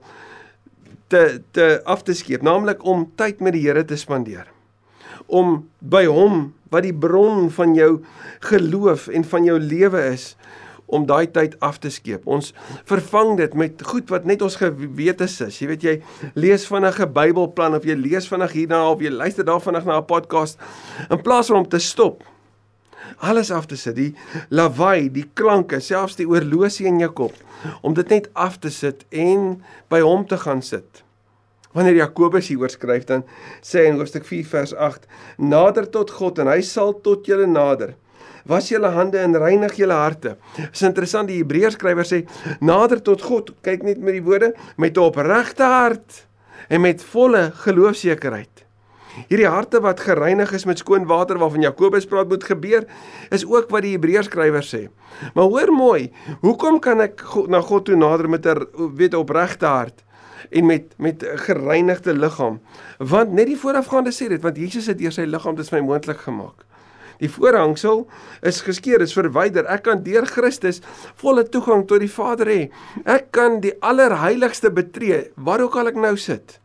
te 1.12 1.42
te 1.52 1.82
af 1.86 2.04
te 2.08 2.16
skeep 2.18 2.42
naamlik 2.42 2.84
om 2.88 3.10
tyd 3.16 3.42
met 3.42 3.54
die 3.54 3.66
Here 3.68 3.86
te 3.86 4.00
spandeer 4.00 4.48
om 5.28 5.62
by 5.80 6.06
hom 6.12 6.52
wat 6.72 6.86
die 6.88 6.96
bron 6.96 7.50
van 7.52 7.76
jou 7.76 7.92
geloof 8.48 9.08
en 9.12 9.28
van 9.28 9.48
jou 9.48 9.60
lewe 9.60 10.04
is 10.12 10.36
om 10.92 11.06
daai 11.08 11.32
tyd 11.32 11.56
af 11.64 11.80
te 11.80 11.90
skeep. 11.92 12.26
Ons 12.28 12.52
vervang 12.90 13.38
dit 13.40 13.54
met 13.56 13.84
goed 13.88 14.10
wat 14.12 14.28
net 14.28 14.44
ons 14.44 14.58
gewete 14.60 15.28
is. 15.28 15.60
Jy 15.62 15.70
weet 15.70 15.86
jy 15.88 15.94
lees 16.36 16.68
vinnig 16.68 17.00
'n 17.00 17.14
Bybelplan 17.14 17.76
of 17.76 17.88
jy 17.88 17.96
lees 17.96 18.28
vinnig 18.28 18.52
hierna 18.52 18.90
of 18.90 19.00
jy 19.00 19.10
luister 19.10 19.46
daar 19.46 19.62
vinnig 19.62 19.86
na 19.86 20.00
'n 20.00 20.06
podcast 20.06 20.60
in 21.10 21.22
plaas 21.22 21.48
van 21.48 21.58
om 21.64 21.68
te 21.68 21.80
stop. 21.80 22.24
Alles 23.20 23.52
af 23.52 23.68
te 23.68 23.78
sit, 23.78 23.96
die 23.96 24.16
lawaai, 24.50 25.10
die 25.14 25.28
klanke, 25.34 25.80
selfs 25.80 26.18
die 26.20 26.28
oorlosie 26.30 26.88
in 26.88 27.00
jou 27.00 27.12
kop 27.12 27.38
om 27.82 27.94
dit 27.94 28.10
net 28.10 28.30
af 28.34 28.58
te 28.60 28.72
sit 28.74 29.06
en 29.14 29.62
by 29.90 30.02
hom 30.02 30.26
te 30.26 30.38
gaan 30.42 30.64
sit. 30.66 31.04
Wanneer 31.76 32.02
Jakobus 32.02 32.50
hieroor 32.52 32.72
skryf 32.74 33.06
dan 33.08 33.24
sê 33.64 33.86
hy 33.86 33.92
in 33.92 34.00
hoofstuk 34.00 34.26
4 34.28 34.48
vers 34.52 34.74
8: 34.76 35.06
Nader 35.38 35.88
tot 35.94 36.12
God 36.18 36.42
en 36.44 36.50
hy 36.52 36.60
sal 36.68 36.98
tot 37.06 37.30
julle 37.30 37.48
nader. 37.48 37.96
Was 38.50 38.72
julle 38.72 38.90
hande 38.96 39.22
en 39.22 39.38
reinig 39.38 39.78
julle 39.78 39.96
harte. 39.96 40.36
Dis 40.58 40.82
interessant 40.88 41.30
die 41.30 41.38
Hebreërs 41.40 41.78
skrywer 41.78 42.08
sê 42.08 42.24
nader 42.60 43.00
tot 43.06 43.22
God, 43.22 43.54
kyk 43.64 43.86
net 43.88 44.02
met 44.02 44.18
die 44.18 44.26
woorde 44.26 44.52
met 44.78 44.98
'n 44.98 45.06
opregte 45.06 45.64
hart 45.64 46.26
en 46.70 46.82
met 46.82 47.04
volle 47.04 47.52
geloofsekerheid. 47.64 48.66
Hierdie 49.28 49.50
harte 49.50 49.82
wat 49.84 50.00
gereinig 50.00 50.54
is 50.56 50.66
met 50.66 50.80
skoon 50.82 51.06
water 51.10 51.38
waarvan 51.42 51.62
Jakobus 51.62 52.06
praat 52.06 52.30
moet 52.30 52.44
gebeur, 52.44 52.86
is 53.30 53.46
ook 53.46 53.70
wat 53.70 53.84
die 53.86 53.96
Hebreërs 53.96 54.30
skrywer 54.32 54.64
sê. 54.66 54.88
Maar 55.34 55.50
hoor 55.52 55.74
mooi, 55.76 56.12
hoekom 56.42 56.80
kan 56.80 57.02
ek 57.02 57.24
na 57.48 57.62
God 57.62 57.86
toe 57.86 57.96
nader 57.96 58.30
met 58.30 58.46
'n 58.46 58.96
weet 58.96 59.14
opregte 59.14 59.66
hart? 59.66 60.04
en 60.50 60.66
met 60.66 60.94
met 60.98 61.24
gereinigde 61.36 62.14
liggaam. 62.14 62.62
Want 62.98 63.32
net 63.32 63.46
die 63.46 63.58
voorafgaande 63.58 64.12
sê 64.12 64.28
dit, 64.28 64.42
want 64.42 64.58
Jesus 64.58 64.86
het 64.86 64.98
deur 64.98 65.12
sy 65.12 65.26
liggaam 65.28 65.56
dit 65.56 65.70
vir 65.70 65.80
my 65.80 65.88
moontlik 65.88 66.24
gemaak. 66.26 66.66
Die 67.22 67.30
voorhangsel 67.30 68.08
is 68.42 68.64
geskeur, 68.66 69.02
is 69.02 69.14
verwyder. 69.14 69.68
Ek 69.70 69.84
kan 69.86 70.02
deur 70.04 70.26
Christus 70.26 70.82
volle 71.22 71.44
toegang 71.46 71.86
tot 71.88 72.02
die 72.02 72.10
Vader 72.10 72.50
hê. 72.50 72.62
Ek 73.06 73.30
kan 73.36 73.60
die 73.62 73.76
allerheiligste 73.86 74.72
betree 74.74 75.28
waar 75.36 75.62
ook 75.62 75.78
al 75.78 75.94
ek 75.94 76.02
nou 76.02 76.16
sit. 76.18 76.58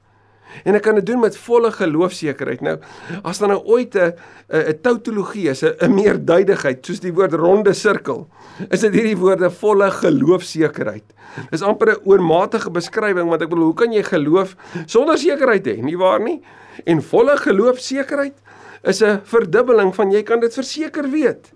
En 0.65 0.75
ek 0.75 0.83
kan 0.83 0.95
dit 0.95 1.07
doen 1.07 1.21
met 1.21 1.37
volle 1.37 1.71
geloofsekerheid. 1.73 2.61
Nou, 2.65 2.77
as 3.23 3.39
daar 3.39 3.49
nou 3.49 3.63
ooit 3.65 3.95
'n 3.97 4.15
'n 4.49 4.79
tautologie 4.83 5.49
is, 5.49 5.63
'n 5.63 5.95
meerduidigheid, 5.95 6.87
soos 6.87 7.01
die 7.01 7.13
woord 7.13 7.33
ronde 7.33 7.75
sirkel, 7.75 8.29
is 8.71 8.81
dit 8.81 8.93
hierdie 8.93 9.17
woorde 9.17 9.51
volle 9.51 9.91
geloofsekerheid. 9.91 11.05
Dis 11.51 11.63
amper 11.63 11.89
'n 11.91 12.01
oormatige 12.05 12.71
beskrywing 12.71 13.29
want 13.29 13.43
ek 13.43 13.49
bedoel, 13.49 13.65
hoe 13.65 13.75
kan 13.75 13.93
jy 13.93 14.03
geloof 14.03 14.57
sonder 14.87 15.19
sekerheid 15.19 15.67
hê? 15.67 15.83
Nie 15.83 15.99
waar 15.99 16.21
nie? 16.21 16.43
En 16.85 17.03
volle 17.03 17.37
geloofsekerheid 17.37 18.35
is 18.83 19.03
'n 19.03 19.21
verdubbeling 19.25 19.95
van 19.95 20.11
jy 20.11 20.23
kan 20.23 20.41
dit 20.41 20.55
verseker 20.55 21.11
weet. 21.11 21.53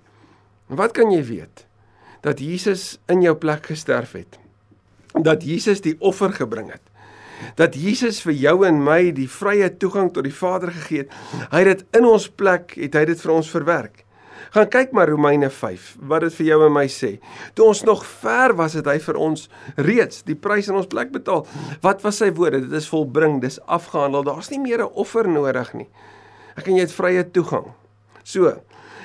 Wat 0.66 0.92
kan 0.92 1.10
jy 1.10 1.24
weet? 1.24 1.66
Dat 2.22 2.38
Jesus 2.38 2.98
in 3.06 3.22
jou 3.22 3.34
plek 3.34 3.66
gesterf 3.66 4.12
het. 4.12 4.38
Dat 5.22 5.42
Jesus 5.42 5.80
die 5.80 5.96
offer 5.98 6.32
gebring 6.32 6.70
het. 6.70 6.89
Dat 7.56 7.74
Jesus 7.74 8.20
vir 8.22 8.32
jou 8.32 8.66
en 8.66 8.82
my 8.84 9.10
die 9.16 9.28
vrye 9.28 9.70
toegang 9.76 10.12
tot 10.12 10.24
die 10.24 10.34
Vader 10.34 10.72
gegee 10.72 11.04
het. 11.04 11.10
Hy 11.50 11.64
het 11.64 11.66
dit 11.66 11.98
in 12.00 12.04
ons 12.04 12.28
plek, 12.28 12.74
het 12.76 12.94
hy 12.94 13.04
dit 13.04 13.20
vir 13.20 13.32
ons 13.32 13.50
verwerk. 13.50 14.04
Gaan 14.50 14.66
kyk 14.66 14.94
maar 14.96 15.08
Romeine 15.08 15.50
5 15.50 15.96
wat 16.10 16.24
dit 16.26 16.34
vir 16.40 16.46
jou 16.46 16.58
en 16.66 16.72
my 16.74 16.86
sê. 16.90 17.10
Toe 17.54 17.68
ons 17.70 17.82
nog 17.86 18.02
ver 18.22 18.54
was 18.58 18.74
het 18.78 18.88
hy 18.90 18.96
vir 19.02 19.18
ons 19.20 19.44
reeds 19.76 20.24
die 20.26 20.34
prys 20.34 20.70
in 20.72 20.78
ons 20.80 20.88
plek 20.90 21.12
betaal. 21.14 21.44
Wat 21.84 22.02
was 22.02 22.18
sy 22.22 22.32
woorde? 22.34 22.64
Dit 22.64 22.74
is 22.80 22.88
volbring, 22.90 23.38
dis 23.44 23.60
afgehandel. 23.70 24.24
Daar's 24.26 24.50
nie 24.50 24.58
meer 24.58 24.82
'n 24.82 24.90
offer 24.94 25.28
nodig 25.28 25.74
nie. 25.74 25.88
Ek 26.56 26.66
en 26.66 26.74
jy 26.74 26.80
het 26.80 26.92
vrye 26.92 27.30
toegang. 27.30 27.72
So, 28.24 28.60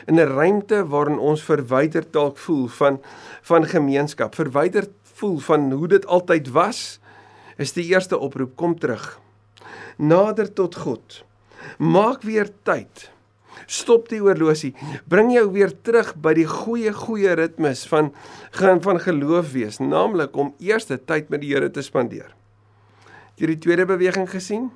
in 0.07 0.19
'n 0.19 0.33
ruimte 0.33 0.87
waarin 0.87 1.19
ons 1.19 1.43
verwyder 1.43 2.03
dalk 2.11 2.37
voel 2.37 2.67
van 2.67 2.99
van 3.41 3.65
gemeenskap, 3.65 4.35
verwyder 4.35 4.87
voel 5.13 5.39
van 5.39 5.71
hoe 5.71 5.87
dit 5.87 6.05
altyd 6.05 6.49
was, 6.51 6.99
is 7.57 7.73
die 7.73 7.87
eerste 7.91 8.17
oproep 8.17 8.55
kom 8.55 8.79
terug. 8.79 9.19
Nader 9.97 10.53
tot 10.53 10.75
God. 10.75 11.23
Maak 11.79 12.21
weer 12.23 12.49
tyd 12.63 13.09
Stop 13.65 14.09
die 14.11 14.21
oorlosie. 14.21 14.73
Bring 15.09 15.31
jou 15.33 15.47
weer 15.55 15.73
terug 15.85 16.13
by 16.21 16.35
die 16.37 16.47
goeie 16.49 16.93
goeie 16.95 17.35
ritmes 17.39 17.85
van 17.89 18.11
gaan 18.59 18.81
van 18.83 18.99
geloof 19.01 19.53
wees, 19.55 19.79
naamlik 19.81 20.35
om 20.37 20.53
eerste 20.59 20.99
tyd 20.99 21.31
met 21.33 21.41
die 21.43 21.53
Here 21.53 21.71
te 21.71 21.83
spandeer. 21.85 22.33
Het 23.35 23.45
jy 23.45 23.53
die 23.55 23.61
tweede 23.63 23.85
beweging 23.89 24.27
gesien? 24.31 24.69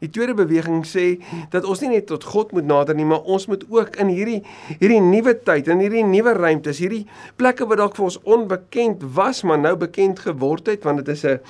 Die 0.00 0.08
tweede 0.10 0.32
beweging 0.34 0.80
sê 0.88 1.18
dat 1.52 1.66
ons 1.68 1.82
nie 1.82 1.92
net 1.92 2.06
tot 2.08 2.24
God 2.24 2.54
moet 2.56 2.66
nader 2.66 2.96
nie, 2.96 3.04
maar 3.06 3.26
ons 3.28 3.44
moet 3.50 3.62
ook 3.70 3.98
in 4.02 4.08
hierdie 4.10 4.38
hierdie 4.80 5.02
nuwe 5.04 5.36
tyd, 5.46 5.68
in 5.68 5.82
hierdie 5.84 6.04
nuwe 6.06 6.32
ruimtes, 6.36 6.80
hierdie 6.82 7.04
plekke 7.36 7.68
wat 7.68 7.82
dalk 7.82 7.98
vir 7.98 8.08
ons 8.08 8.18
onbekend 8.24 9.04
was, 9.18 9.44
maar 9.44 9.60
nou 9.60 9.76
bekend 9.78 10.24
geword 10.24 10.72
het 10.72 10.88
want 10.88 11.04
dit 11.04 11.12
is 11.12 11.24
'n 11.24 11.40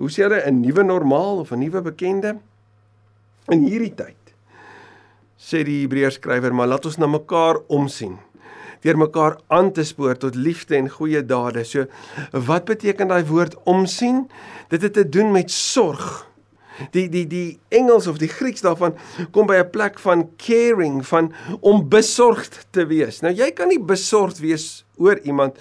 hoe 0.00 0.10
sê 0.10 0.24
hulle 0.24 0.40
'n 0.46 0.60
nuwe 0.64 0.82
normaal 0.82 1.44
of 1.44 1.52
'n 1.52 1.60
nuwe 1.60 1.82
bekende 1.82 2.38
in 3.48 3.66
hierdie 3.68 3.94
tyd 3.94 4.16
sê 5.40 5.62
die 5.64 5.82
Hebreërs 5.82 6.20
skrywer, 6.20 6.52
maar 6.52 6.68
laat 6.68 6.86
ons 6.86 6.98
na 7.00 7.06
mekaar 7.06 7.60
omsien 7.68 8.18
deur 8.80 8.96
mekaar 8.96 9.36
aan 9.52 9.72
te 9.76 9.84
spoor 9.84 10.16
tot 10.16 10.34
liefde 10.34 10.76
en 10.76 10.88
goeie 10.88 11.20
dade. 11.26 11.64
So 11.68 11.84
wat 12.32 12.64
beteken 12.64 13.10
daai 13.12 13.24
woord 13.28 13.58
omsien? 13.68 14.26
Dit 14.72 14.82
het 14.86 14.94
te 14.96 15.04
doen 15.08 15.32
met 15.32 15.50
sorg. 15.52 16.26
Die 16.94 17.08
die 17.12 17.26
die 17.28 17.58
Engels 17.68 18.06
of 18.08 18.16
die 18.18 18.30
Grieks 18.32 18.64
daarvan 18.64 18.94
kom 19.32 19.46
by 19.46 19.60
'n 19.60 19.70
plek 19.70 19.98
van 19.98 20.30
caring, 20.36 21.06
van 21.06 21.32
om 21.60 21.88
besorgd 21.88 22.66
te 22.70 22.86
wees. 22.86 23.20
Nou 23.20 23.32
jy 23.34 23.50
kan 23.52 23.68
nie 23.68 23.80
besorgd 23.80 24.40
wees 24.40 24.84
oor 24.96 25.18
iemand 25.18 25.58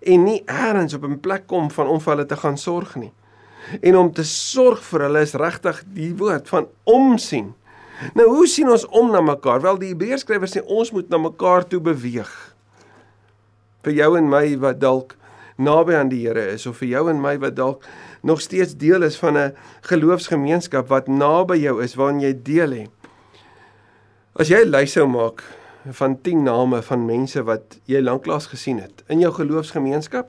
en 0.00 0.24
nie 0.24 0.42
eers 0.46 0.94
op 0.94 1.04
'n 1.04 1.20
plek 1.20 1.46
kom 1.46 1.70
van 1.70 1.86
om 1.86 2.00
vir 2.00 2.16
hulle 2.16 2.26
te 2.26 2.36
gaan 2.36 2.56
sorg 2.56 2.96
nie. 2.96 3.12
En 3.80 3.96
om 3.96 4.12
te 4.12 4.24
sorg 4.24 4.82
vir 4.84 5.06
hulle 5.06 5.20
is 5.20 5.34
regtig 5.34 5.82
die 5.94 6.12
woord 6.18 6.48
van 6.48 6.68
omsien. 6.84 7.52
Nou 8.18 8.26
hoe 8.28 8.46
sien 8.50 8.70
ons 8.70 8.86
om 8.90 9.12
na 9.12 9.20
mekaar? 9.22 9.62
Wel 9.62 9.78
die 9.78 9.92
Hebreërs 9.92 10.24
skrywer 10.26 10.50
sê 10.50 10.62
ons 10.66 10.90
moet 10.92 11.08
na 11.12 11.20
mekaar 11.22 11.66
toe 11.68 11.80
beweeg. 11.80 12.30
Vir 13.86 13.92
jou 13.92 14.16
en 14.18 14.30
my 14.30 14.46
wat 14.62 14.80
dalk 14.82 15.16
naby 15.62 15.94
aan 15.94 16.10
die 16.10 16.24
Here 16.26 16.42
is 16.54 16.66
of 16.66 16.80
vir 16.82 16.88
jou 16.96 17.04
en 17.12 17.20
my 17.22 17.36
wat 17.42 17.54
dalk 17.58 17.86
nog 18.26 18.40
steeds 18.42 18.74
deel 18.78 19.02
is 19.06 19.18
van 19.18 19.38
'n 19.38 19.54
geloofsgemeenskap 19.82 20.88
wat 20.88 21.08
naby 21.08 21.56
jou 21.62 21.82
is 21.82 21.94
waarin 21.94 22.20
jy 22.20 22.34
deel 22.42 22.70
het. 22.70 22.90
As 24.34 24.48
jy 24.48 24.64
'n 24.64 24.70
lys 24.70 24.92
sou 24.92 25.06
maak 25.06 25.42
van 25.90 26.20
10 26.22 26.42
name 26.42 26.82
van 26.82 27.06
mense 27.06 27.42
wat 27.42 27.78
jy 27.86 28.00
lanklaas 28.00 28.46
gesien 28.46 28.78
het 28.78 29.02
in 29.08 29.20
jou 29.20 29.32
geloofsgemeenskap 29.32 30.28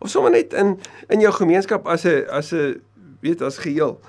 of 0.00 0.10
sommer 0.10 0.30
net 0.30 0.52
in 0.52 0.78
in 1.08 1.20
jou 1.20 1.32
gemeenskap 1.32 1.86
as 1.86 2.04
'n 2.04 2.24
as 2.30 2.52
'n 2.52 2.80
weet 3.20 3.42
as 3.42 3.58
geheel 3.58 4.00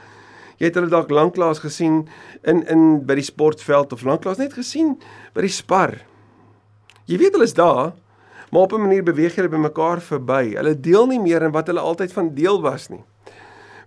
Jy 0.62 0.70
het 0.70 0.76
hulle 0.78 0.92
dalk 0.94 1.10
lanklaas 1.10 1.64
gesien 1.64 2.04
in 2.46 2.60
in 2.70 2.82
by 3.10 3.16
die 3.18 3.26
sportveld 3.26 3.96
of 3.96 4.04
lanklaas 4.06 4.38
net 4.38 4.54
gesien 4.54 4.94
by 5.34 5.42
die 5.48 5.54
spar. 5.54 5.96
Jy 7.10 7.18
weet 7.18 7.34
hulle 7.34 7.48
is 7.50 7.58
daar, 7.58 7.96
maar 8.52 8.68
op 8.68 8.74
'n 8.74 8.86
manier 8.86 9.04
beweeg 9.04 9.36
hulle 9.36 9.50
by 9.50 9.58
mekaar 9.58 10.02
verby. 10.02 10.54
Hulle 10.54 10.80
deel 10.80 11.08
nie 11.08 11.20
meer 11.20 11.42
in 11.42 11.52
wat 11.52 11.68
hulle 11.68 11.80
altyd 11.80 12.14
van 12.14 12.36
deel 12.36 12.62
was 12.62 12.90
nie. 12.90 13.02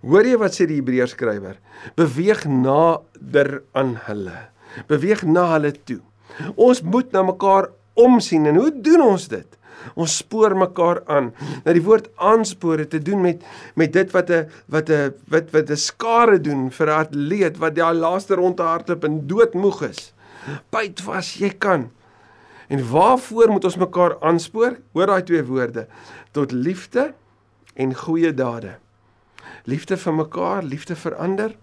Hoor 0.01 0.25
jy 0.25 0.37
wat 0.37 0.51
sê 0.51 0.67
die 0.67 0.81
Hebreërs 0.81 1.11
skrywer? 1.15 1.57
Beweeg 1.95 2.45
nader 2.45 3.63
aan 3.71 3.95
hulle. 3.95 4.49
Beweeg 4.87 5.23
na 5.23 5.53
hulle 5.53 5.71
toe. 5.71 6.01
Ons 6.55 6.81
moet 6.81 7.11
na 7.11 7.23
mekaar 7.23 7.69
omsien 7.93 8.45
en 8.45 8.55
hoe 8.55 8.81
doen 8.81 9.01
ons 9.01 9.27
dit? 9.27 9.54
Ons 9.95 10.17
spoor 10.17 10.55
mekaar 10.57 11.01
aan. 11.05 11.31
Nou 11.63 11.73
die 11.75 11.83
woord 11.85 12.09
aanspoor 12.15 12.83
het 12.83 12.89
te 12.89 13.01
doen 13.01 13.21
met 13.21 13.43
met 13.75 13.93
dit 13.93 14.11
wat 14.11 14.29
'n 14.29 14.49
wat 14.67 14.89
'n 14.89 15.13
wat 15.27 15.51
wat 15.51 15.69
'n 15.69 15.77
skare 15.77 16.39
doen 16.41 16.71
vir 16.71 16.87
'n 16.87 16.99
atleet 16.99 17.57
wat 17.57 17.75
daai 17.75 17.93
laaste 17.93 18.35
ronde 18.35 18.63
hardloop 18.63 19.03
en 19.03 19.27
doodmoeg 19.27 19.81
is. 19.83 20.13
Byt 20.69 21.01
vas 21.01 21.33
jy 21.33 21.49
kan. 21.49 21.91
En 22.67 22.89
waarvoor 22.89 23.49
moet 23.49 23.63
ons 23.63 23.77
mekaar 23.77 24.17
aanspoor? 24.21 24.77
Hoor 24.93 25.05
daai 25.05 25.23
twee 25.23 25.43
woorde: 25.43 25.87
tot 26.31 26.51
liefde 26.51 27.13
en 27.73 27.95
goeie 27.95 28.33
dade. 28.33 28.77
Liefde 29.65 29.97
vir 29.97 30.13
mekaar, 30.13 30.63
liefde 30.63 30.95
vir 30.95 31.15
ander 31.15 31.55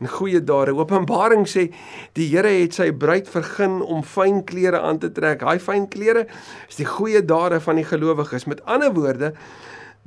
en 0.00 0.08
goeie 0.08 0.40
dade. 0.44 0.74
Openbaring 0.76 1.46
sê 1.48 1.68
die 2.16 2.28
Here 2.32 2.50
het 2.62 2.76
sy 2.78 2.90
bruid 2.96 3.28
vergun 3.30 3.80
om 3.84 4.02
fyn 4.06 4.40
klere 4.48 4.80
aan 4.80 5.00
te 5.02 5.10
trek. 5.12 5.44
Daai 5.44 5.60
fyn 5.60 5.88
klere 5.92 6.26
is 6.68 6.80
die 6.80 6.88
goeie 6.88 7.22
dade 7.24 7.60
van 7.60 7.80
die 7.80 7.86
gelowiges. 7.86 8.48
Met 8.48 8.64
ander 8.64 8.94
woorde, 8.96 9.34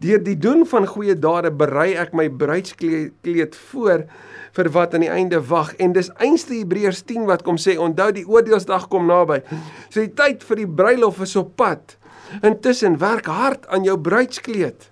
deur 0.01 0.21
die 0.25 0.37
doen 0.39 0.65
van 0.65 0.87
goeie 0.89 1.15
dade 1.15 1.53
berei 1.53 1.93
ek 2.01 2.15
my 2.17 2.25
bruidskleed 2.29 3.57
voor 3.71 4.07
vir 4.53 4.69
wat 4.73 4.93
aan 4.97 5.05
die 5.05 5.13
einde 5.13 5.41
wag. 5.49 5.75
En 5.77 5.93
dis 5.93 6.09
einste 6.17 6.57
Hebreërs 6.57 7.05
10 7.09 7.27
wat 7.29 7.45
kom 7.45 7.61
sê, 7.61 7.77
onthou 7.77 8.09
die 8.15 8.25
oordeelsdag 8.25 8.89
kom 8.89 9.05
naby. 9.09 9.43
So 9.89 10.01
die 10.01 10.13
tyd 10.17 10.45
vir 10.45 10.63
die 10.63 10.69
bruilof 10.69 11.21
is 11.25 11.37
op 11.37 11.53
pad. 11.61 11.97
Intussen 12.41 12.97
werk 13.01 13.29
hard 13.29 13.67
aan 13.69 13.85
jou 13.85 13.99
bruidskleed. 14.01 14.89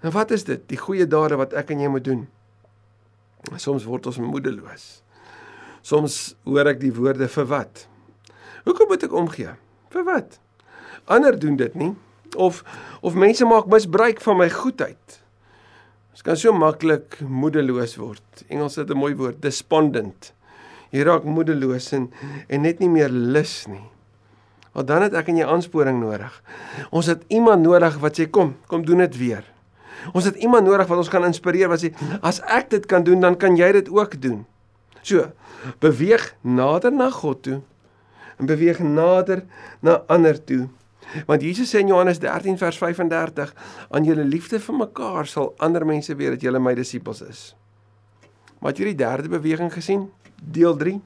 En 0.00 0.14
wat 0.14 0.30
is 0.30 0.46
dit? 0.46 0.62
Die 0.70 0.78
goeie 0.78 1.06
dade 1.10 1.36
wat 1.36 1.52
ek 1.58 1.74
en 1.74 1.82
jy 1.82 1.90
moet 1.90 2.06
doen. 2.06 2.28
Soms 3.56 3.86
word 3.88 4.06
ons 4.06 4.18
moedeloos. 4.18 5.02
Soms 5.82 6.34
hoor 6.44 6.68
ek 6.74 6.80
die 6.82 6.92
woorde 6.92 7.28
vir 7.28 7.48
wat? 7.48 7.86
Hoekom 8.66 8.90
moet 8.92 9.06
ek 9.06 9.16
omgee? 9.16 9.54
Vir 9.90 10.04
wat? 10.04 10.38
Ander 11.10 11.38
doen 11.40 11.56
dit 11.56 11.74
nie 11.74 11.94
of 12.36 12.62
of 13.02 13.16
mense 13.18 13.44
maak 13.48 13.66
misbruik 13.66 14.20
van 14.22 14.38
my 14.38 14.50
goedheid. 14.52 15.16
Ons 16.12 16.22
kan 16.26 16.36
so 16.36 16.52
maklik 16.52 17.16
moedeloos 17.24 17.96
word. 17.98 18.44
Engels 18.48 18.76
het 18.76 18.90
'n 18.90 18.98
mooi 18.98 19.14
woord, 19.14 19.40
despondent. 19.42 20.32
Jy 20.90 21.02
raak 21.02 21.24
moedeloos 21.24 21.92
en 21.92 22.10
en 22.48 22.62
net 22.62 22.78
nie 22.78 22.88
meer 22.88 23.08
lus 23.08 23.66
nie. 23.66 23.86
Want 24.72 24.86
dan 24.86 25.02
het 25.02 25.14
ek 25.14 25.28
en 25.28 25.36
jy 25.36 25.46
aansporing 25.46 26.00
nodig. 26.00 26.42
Ons 26.90 27.06
het 27.06 27.22
iemand 27.28 27.62
nodig 27.62 27.98
wat 27.98 28.18
sê 28.18 28.30
kom, 28.30 28.56
kom 28.66 28.84
doen 28.84 28.98
dit 28.98 29.16
weer. 29.16 29.44
Ons 30.12 30.28
het 30.28 30.36
iemand 30.40 30.66
nodig 30.66 30.88
wat 30.88 31.02
ons 31.02 31.12
kan 31.12 31.24
inspireer 31.26 31.70
wat 31.70 31.82
sê 31.82 31.92
as 32.20 32.40
ek 32.48 32.70
dit 32.70 32.86
kan 32.86 33.04
doen, 33.04 33.20
dan 33.20 33.36
kan 33.36 33.56
jy 33.56 33.72
dit 33.80 33.90
ook 33.92 34.16
doen. 34.22 34.44
So, 35.02 35.30
beweeg 35.80 36.34
nader 36.40 36.92
na 36.92 37.10
God 37.10 37.42
toe 37.42 37.60
en 38.40 38.48
beweeg 38.48 38.80
nader 38.80 39.44
na 39.84 40.00
ander 40.08 40.38
toe. 40.44 40.68
Want 41.26 41.42
Jesus 41.42 41.72
sê 41.72 41.82
in 41.82 41.90
Johannes 41.90 42.20
13 42.22 42.58
vers 42.60 42.78
35 42.78 43.52
aan 43.90 44.06
julle 44.06 44.24
liefde 44.24 44.60
vir 44.62 44.76
mekaar 44.78 45.28
sal 45.28 45.52
ander 45.58 45.84
mense 45.86 46.14
weet 46.16 46.36
dat 46.36 46.46
julle 46.46 46.62
my 46.62 46.74
disippels 46.78 47.22
is. 47.26 47.40
Maar 48.60 48.72
het 48.72 48.82
jy 48.82 48.90
die 48.92 49.00
derde 49.00 49.32
beweging 49.32 49.72
gesien? 49.72 50.06
Deel 50.40 50.76
3. 50.76 50.96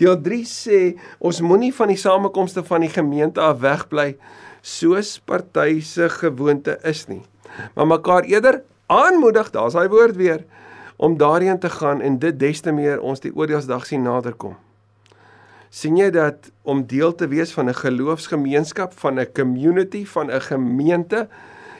Deel 0.00 0.16
3 0.24 0.44
sê 0.48 0.80
ons 1.18 1.42
moenie 1.44 1.72
van 1.76 1.92
die 1.92 2.00
samekomste 2.00 2.64
van 2.66 2.84
die 2.84 2.92
gemeente 2.92 3.42
af 3.44 3.60
wegbly 3.62 4.14
soos 4.60 5.18
party 5.24 5.80
se 5.84 6.08
gewoonte 6.20 6.78
is 6.88 7.06
nie. 7.08 7.22
Maar 7.74 7.86
mekaar 7.86 8.22
eerder 8.22 8.62
aanmoedig, 8.86 9.50
daar's 9.50 9.72
daai 9.72 9.88
woord 9.88 10.16
weer, 10.16 10.44
om 10.96 11.16
daarheen 11.16 11.58
te 11.58 11.70
gaan 11.70 12.00
en 12.00 12.18
dit 12.18 12.38
des 12.38 12.60
te 12.60 12.72
meer 12.72 13.00
ons 13.00 13.20
die 13.20 13.34
oordeelsdag 13.34 13.86
sien 13.86 14.02
naderkom 14.02 14.56
sien 15.70 15.94
jy 15.96 16.10
dat 16.10 16.50
om 16.66 16.82
deel 16.90 17.14
te 17.14 17.28
wees 17.30 17.52
van 17.54 17.70
'n 17.70 17.74
geloofsgemeenskap, 17.74 18.92
van 18.98 19.20
'n 19.20 19.32
community, 19.32 20.04
van 20.06 20.30
'n 20.30 20.40
gemeente 20.40 21.28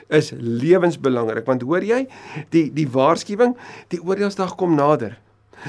is 0.07 0.31
lewensbelangrik 0.37 1.45
want 1.45 1.61
hoor 1.61 1.83
jy 1.83 2.07
die 2.49 2.71
die 2.73 2.87
waarskuwing 2.89 3.55
die 3.87 4.01
oordeelsdag 4.03 4.55
kom 4.55 4.75
nader. 4.75 5.19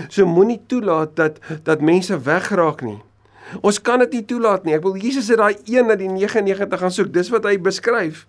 So 0.08 0.26
moenie 0.26 0.62
toelaat 0.66 1.16
dat 1.16 1.38
dat 1.62 1.80
mense 1.80 2.20
wegraak 2.20 2.82
nie. 2.82 3.02
Ons 3.60 3.80
kan 3.80 3.98
dit 3.98 4.12
nie 4.12 4.24
toelaat 4.24 4.64
nie. 4.64 4.74
Ek 4.74 4.82
wil 4.82 4.96
Jesus 4.96 5.28
het 5.28 5.38
daai 5.38 5.56
een 5.64 5.86
na 5.86 5.94
die 5.94 6.08
99 6.08 6.80
gaan 6.80 6.90
soek. 6.90 7.12
Dis 7.12 7.28
wat 7.28 7.44
hy 7.44 7.58
beskryf. 7.60 8.26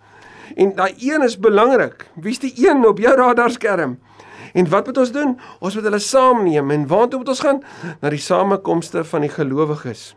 En 0.56 0.76
daai 0.76 0.94
een 0.98 1.24
is 1.24 1.40
belangrik. 1.40 2.10
Wie's 2.16 2.40
die 2.40 2.54
een 2.68 2.86
op 2.88 3.00
jou 3.00 3.16
radarskerm? 3.16 4.00
En 4.54 4.70
wat 4.70 4.86
moet 4.86 4.98
ons 4.98 5.12
doen? 5.12 5.40
Ons 5.60 5.76
moet 5.76 5.84
hulle 5.84 6.00
saamneem 6.00 6.72
en 6.72 6.88
waartoe 6.88 7.20
moet 7.20 7.32
ons 7.34 7.40
gaan? 7.40 7.64
Na 8.02 8.10
die 8.10 8.22
samekomste 8.22 9.04
van 9.04 9.26
die 9.26 9.32
gelowiges. 9.34 10.14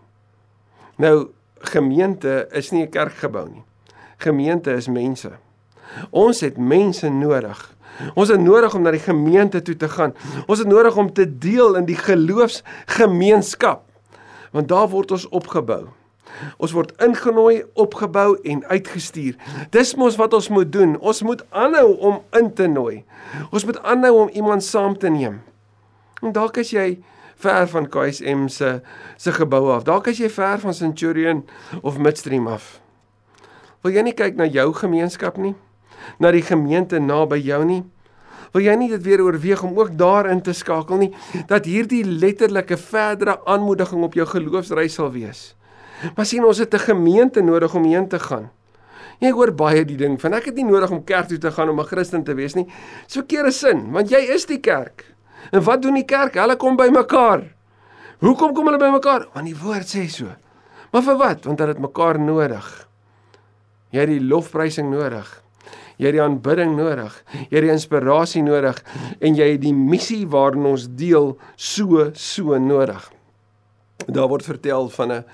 Nou 0.97 1.29
gemeente 1.73 2.47
is 2.51 2.71
nie 2.71 2.83
'n 2.83 2.91
kerkgebou 2.91 3.49
nie. 3.49 3.65
Gemeente 4.17 4.73
is 4.73 4.89
mense. 4.89 5.31
Ons 6.11 6.41
het 6.41 6.57
mense 6.57 7.09
nodig. 7.09 7.77
Ons 8.15 8.29
het 8.29 8.41
nodig 8.41 8.75
om 8.75 8.83
na 8.83 8.91
die 8.91 9.01
gemeente 9.01 9.63
toe 9.63 9.77
te 9.77 9.89
gaan. 9.89 10.15
Ons 10.47 10.59
het 10.59 10.69
nodig 10.69 10.97
om 10.97 11.13
te 11.13 11.39
deel 11.39 11.75
in 11.75 11.85
die 11.85 11.97
geloofsgemeenskap. 11.97 13.83
Want 14.53 14.69
daar 14.69 14.89
word 14.89 15.11
ons 15.11 15.29
opgebou. 15.29 15.87
Ons 16.57 16.73
word 16.77 16.93
ingenooi, 17.03 17.65
opgebou 17.75 18.37
en 18.43 18.65
uitgestuur. 18.69 19.37
Dis 19.71 19.95
mos 19.95 20.17
wat 20.21 20.35
ons 20.37 20.49
moet 20.49 20.73
doen. 20.73 20.97
Ons 21.01 21.23
moet 21.23 21.45
aanhou 21.51 21.97
om 21.97 22.23
in 22.39 22.53
te 22.55 22.67
nooi. 22.67 23.05
Ons 23.51 23.65
moet 23.65 23.83
aanhou 23.83 24.15
om 24.27 24.33
iemand 24.33 24.65
saam 24.65 24.99
te 24.99 25.09
neem. 25.13 25.43
En 26.23 26.33
dalk 26.33 26.59
as 26.63 26.73
jy 26.73 26.97
ver 27.37 27.69
van 27.69 27.89
KSM 27.89 28.49
se 28.49 28.81
se 29.17 29.33
gebou 29.33 29.71
af. 29.73 29.85
Dalk 29.85 30.09
as 30.09 30.21
jy 30.21 30.31
ver 30.33 30.59
van 30.59 30.75
Centurion 30.75 31.45
of 31.83 31.99
Midstream 31.99 32.47
af. 32.49 32.81
Wil 33.85 33.97
jy 33.97 34.07
nie 34.07 34.17
kyk 34.17 34.39
na 34.39 34.49
jou 34.49 34.73
gemeenskap 34.75 35.37
nie? 35.39 35.55
Na 36.19 36.33
die 36.33 36.45
gemeente 36.45 36.99
naby 36.99 37.39
jou 37.45 37.61
nie? 37.65 37.83
Wil 38.55 38.65
jy 38.65 38.75
nie 38.79 38.89
dit 38.89 39.03
weer 39.05 39.21
oorweeg 39.25 39.63
om 39.67 39.77
ook 39.77 39.93
daarin 39.99 40.41
te 40.43 40.55
skakel 40.57 40.97
nie 40.97 41.11
dat 41.51 41.67
hierdie 41.69 42.05
letterlike 42.07 42.79
verdere 42.81 43.39
aanmoediging 43.45 44.05
op 44.07 44.17
jou 44.17 44.27
geloofsreis 44.31 44.97
sal 44.97 45.11
wees? 45.13 45.56
Maar 46.15 46.27
sien 46.27 46.45
ons 46.45 46.59
het 46.59 46.75
'n 46.75 46.79
gemeente 46.79 47.41
nodig 47.41 47.75
om 47.75 47.85
heen 47.85 48.09
te 48.09 48.19
gaan. 48.19 48.51
Jy 49.19 49.31
hoor 49.31 49.53
baie 49.53 49.85
die 49.85 49.97
ding 49.97 50.21
van 50.21 50.35
ek 50.35 50.45
het 50.45 50.55
nie 50.55 50.65
nodig 50.65 50.91
om 50.91 51.05
kerk 51.05 51.29
toe 51.29 51.39
te 51.39 51.51
gaan 51.51 51.69
om 51.69 51.81
'n 51.81 51.87
Christen 51.89 52.25
te 52.25 52.35
wees 52.35 52.55
nie. 52.55 52.67
Dis 53.07 53.17
verkeerde 53.17 53.51
sin, 53.51 53.93
want 53.93 54.11
jy 54.11 54.19
is 54.35 54.47
die 54.47 54.61
kerk. 54.61 55.05
En 55.53 55.63
wat 55.63 55.83
doen 55.83 55.95
die 55.95 56.05
kerk? 56.05 56.35
Hulle 56.35 56.57
kom 56.57 56.77
by 56.77 56.89
mekaar. 56.89 57.43
Hoekom 58.19 58.55
kom 58.55 58.67
hulle 58.67 58.79
by 58.79 58.91
mekaar? 58.91 59.27
Want 59.33 59.47
die 59.47 59.57
woord 59.57 59.89
sê 59.89 60.09
so. 60.09 60.27
Maar 60.93 61.03
vir 61.03 61.17
wat? 61.17 61.45
Want 61.45 61.59
hulle 61.59 61.73
het 61.73 61.83
mekaar 61.83 62.19
nodig. 62.21 62.89
Jy 63.91 64.01
het 64.01 64.09
die 64.09 64.21
lofprysing 64.21 64.91
nodig. 64.91 65.43
Jy 65.97 66.11
het 66.11 66.17
die 66.19 66.23
aanbidding 66.23 66.77
nodig. 66.77 67.15
Jy 67.49 67.57
het 67.57 67.67
die 67.67 67.73
inspirasie 67.73 68.43
nodig 68.45 68.83
en 69.21 69.37
jy 69.37 69.51
het 69.55 69.63
die 69.63 69.75
missie 69.75 70.27
waarin 70.29 70.67
ons 70.69 70.89
deel 70.89 71.39
so 71.57 72.11
so 72.13 72.59
nodig. 72.61 73.13
Daar 74.07 74.29
word 74.29 74.45
vertel 74.45 74.89
van 74.89 75.13
'n 75.13 75.25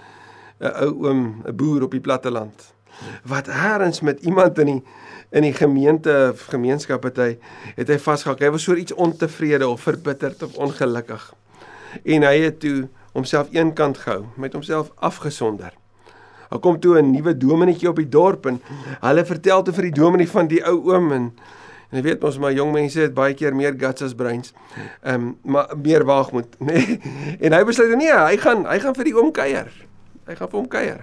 'n 0.62 0.72
ou 0.86 1.08
oom, 1.08 1.42
'n 1.46 1.56
boer 1.56 1.82
op 1.82 1.90
die 1.90 2.00
platte 2.00 2.30
land 2.30 2.72
wat 3.24 3.48
eers 3.48 4.00
met 4.00 4.20
iemand 4.20 4.58
in 4.58 4.66
die 4.66 4.82
in 5.32 5.46
die 5.46 5.54
gemeente 5.56 6.34
gemeenskap 6.36 7.06
het 7.08 7.16
hy 7.16 7.30
het 7.76 7.88
hy 7.88 7.96
vasgehak. 7.98 8.42
Hy 8.44 8.50
was 8.52 8.66
so 8.66 8.76
iets 8.76 8.92
ontevrede 8.92 9.68
of 9.68 9.80
verbitterd 9.80 10.42
of 10.44 10.58
ongelukkig. 10.60 11.22
En 12.04 12.26
hy 12.28 12.34
het 12.42 12.58
toe 12.60 12.88
homself 13.16 13.48
eenkant 13.56 13.98
gehou, 13.98 14.26
met 14.36 14.52
homself 14.52 14.90
afgesonder. 15.00 15.72
Hy 16.50 16.58
kom 16.60 16.76
toe 16.80 16.98
'n 17.00 17.10
nuwe 17.10 17.36
dominetjie 17.36 17.88
op 17.88 17.96
die 17.96 18.08
dorp 18.08 18.46
en 18.46 18.60
hulle 19.00 19.24
vertel 19.24 19.62
toe 19.62 19.74
vir 19.74 19.88
die 19.88 20.00
dominee 20.00 20.28
van 20.28 20.46
die 20.48 20.64
ou 20.64 20.92
oom 20.92 21.12
en 21.12 21.32
en 21.92 21.98
jy 21.98 22.02
weet 22.02 22.24
ons 22.24 22.38
maar 22.38 22.52
jong 22.52 22.72
mense 22.72 23.00
het 23.00 23.14
baie 23.14 23.34
keer 23.34 23.54
meer 23.54 23.74
guts 23.78 24.02
as 24.02 24.14
breins. 24.14 24.52
Ehm 25.02 25.14
um, 25.14 25.38
maar 25.42 25.68
meer 25.82 26.04
waagmoed, 26.04 26.56
nê. 26.58 26.72
Nee. 26.72 27.00
En 27.40 27.52
hy 27.52 27.64
besluit 27.64 27.96
nee, 27.96 28.12
hy 28.12 28.36
gaan 28.36 28.66
hy 28.66 28.78
gaan 28.78 28.94
vir 28.94 29.04
die 29.04 29.16
oom 29.16 29.32
kuier. 29.32 29.72
Hy 30.26 30.36
gaan 30.38 30.50
vir 30.52 30.60
hom 30.60 30.68
kuier. 30.68 31.00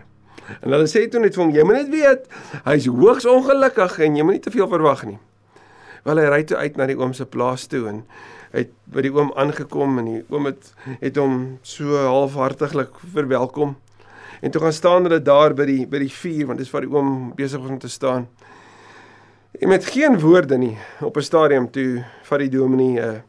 En 0.62 0.74
hulle 0.74 0.88
sê 0.90 1.06
toe 1.12 1.22
net 1.22 1.36
vir 1.36 1.44
hom, 1.44 1.52
jy 1.54 1.66
moet 1.68 1.78
net 1.82 1.90
weet, 1.94 2.30
hy's 2.66 2.88
hoogs 2.90 3.28
ongelukkig 3.30 4.00
en 4.06 4.16
jy 4.18 4.26
moet 4.26 4.40
nie 4.40 4.46
te 4.46 4.54
veel 4.54 4.70
verwag 4.72 5.04
nie. 5.06 5.20
Wel 6.08 6.22
hy 6.22 6.30
ry 6.32 6.44
toe 6.48 6.58
uit 6.58 6.78
na 6.80 6.88
die 6.90 6.98
oom 6.98 7.14
se 7.14 7.28
plaas 7.28 7.68
toe 7.70 7.84
en 7.92 8.04
hy 8.54 8.64
het 8.64 8.72
by 8.90 9.04
die 9.06 9.12
oom 9.14 9.30
aangekom 9.38 10.00
en 10.02 10.08
die 10.10 10.22
oom 10.34 10.48
het 10.50 10.72
het 11.04 11.20
hom 11.22 11.36
so 11.68 12.00
halfhartiglik 12.00 12.96
verwelkom. 13.14 13.76
En 14.42 14.52
toe 14.52 14.62
gaan 14.64 14.74
staan 14.74 15.06
hulle 15.06 15.20
daar 15.22 15.54
by 15.54 15.68
die 15.68 15.84
by 15.90 16.02
die 16.06 16.14
vuur 16.14 16.50
want 16.50 16.64
dis 16.64 16.72
waar 16.74 16.88
die 16.88 16.94
oom 16.94 17.34
besig 17.38 17.62
was 17.62 17.76
om 17.76 17.82
te 17.84 17.92
staan. 17.92 18.30
En 19.60 19.70
met 19.70 19.86
geen 19.86 20.16
woorde 20.20 20.58
nie 20.58 20.78
op 21.02 21.18
'n 21.18 21.22
stadium 21.22 21.70
toe 21.72 22.06
vat 22.24 22.40
die 22.40 22.50
dominee 22.50 23.02
uh, 23.02 23.20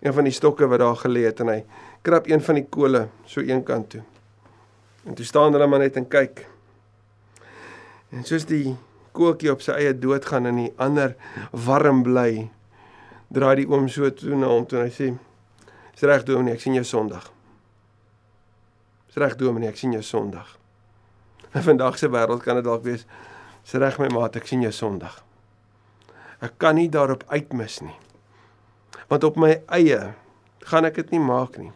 een 0.00 0.12
van 0.12 0.24
die 0.24 0.32
stokke 0.32 0.66
wat 0.66 0.78
daar 0.78 0.96
gelê 0.96 1.24
het 1.24 1.40
en 1.40 1.48
hy 1.48 1.64
krap 2.02 2.28
een 2.28 2.40
van 2.40 2.54
die 2.54 2.66
kole 2.70 3.08
so 3.24 3.40
een 3.40 3.62
kant 3.62 3.90
toe. 3.90 4.02
En 5.06 5.14
toe 5.14 5.24
staan 5.24 5.52
hulle 5.52 5.66
maar 5.66 5.82
net 5.84 5.96
en 5.96 6.08
kyk. 6.08 6.46
En 8.10 8.24
soos 8.24 8.46
die 8.48 8.76
koeltjie 9.16 9.52
op 9.52 9.62
sy 9.64 9.76
eie 9.76 9.94
dood 9.94 10.26
gaan 10.28 10.48
en 10.48 10.60
die 10.62 10.72
ander 10.80 11.14
warm 11.52 12.02
bly, 12.06 12.48
draai 13.34 13.54
die 13.62 13.68
oom 13.68 13.88
so 13.92 14.08
toe 14.14 14.36
na 14.38 14.50
hom 14.50 14.66
toe 14.66 14.80
en 14.80 14.88
hy 14.88 14.94
sê: 14.94 15.08
"Dis 15.92 16.06
reg 16.08 16.24
dominee, 16.24 16.54
ek 16.54 16.60
sien 16.60 16.74
jou 16.74 16.84
Sondag." 16.84 17.30
"Dis 19.06 19.16
reg 19.16 19.36
dominee, 19.36 19.68
ek 19.68 19.76
sien 19.76 19.92
jou 19.92 20.02
Sondag." 20.02 20.56
In 21.54 21.62
vandag 21.62 21.98
se 21.98 22.08
wêreld 22.08 22.42
kan 22.42 22.56
dit 22.56 22.64
dalk 22.64 22.84
wees: 22.84 23.06
"Dis 23.64 23.74
reg 23.74 23.98
my 23.98 24.08
maat, 24.08 24.36
ek 24.36 24.46
sien 24.46 24.62
jou 24.62 24.72
Sondag." 24.72 25.24
Ek 26.40 26.54
kan 26.58 26.76
nie 26.78 26.88
daarop 26.88 27.24
uitmis 27.28 27.80
nie. 27.82 27.96
Want 29.08 29.24
op 29.24 29.36
my 29.36 29.56
eie 29.74 30.14
gaan 30.70 30.84
ek 30.84 30.94
dit 30.94 31.10
nie 31.10 31.22
maak 31.22 31.58
nie. 31.58 31.72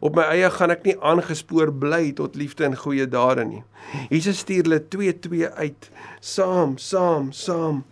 Op 0.00 0.16
my 0.16 0.26
eie 0.34 0.50
gaan 0.50 0.74
ek 0.74 0.84
nie 0.86 0.96
aangespoor 1.00 1.72
bly 1.82 2.12
tot 2.18 2.36
liefde 2.38 2.66
en 2.66 2.76
goeie 2.78 3.06
dade 3.10 3.44
nie. 3.48 3.62
Jesus 4.10 4.42
stuur 4.44 4.66
hulle 4.66 4.80
2-2 4.94 5.48
uit, 5.58 5.90
saam, 6.20 6.76
saam, 6.78 7.32
saam. 7.32 7.82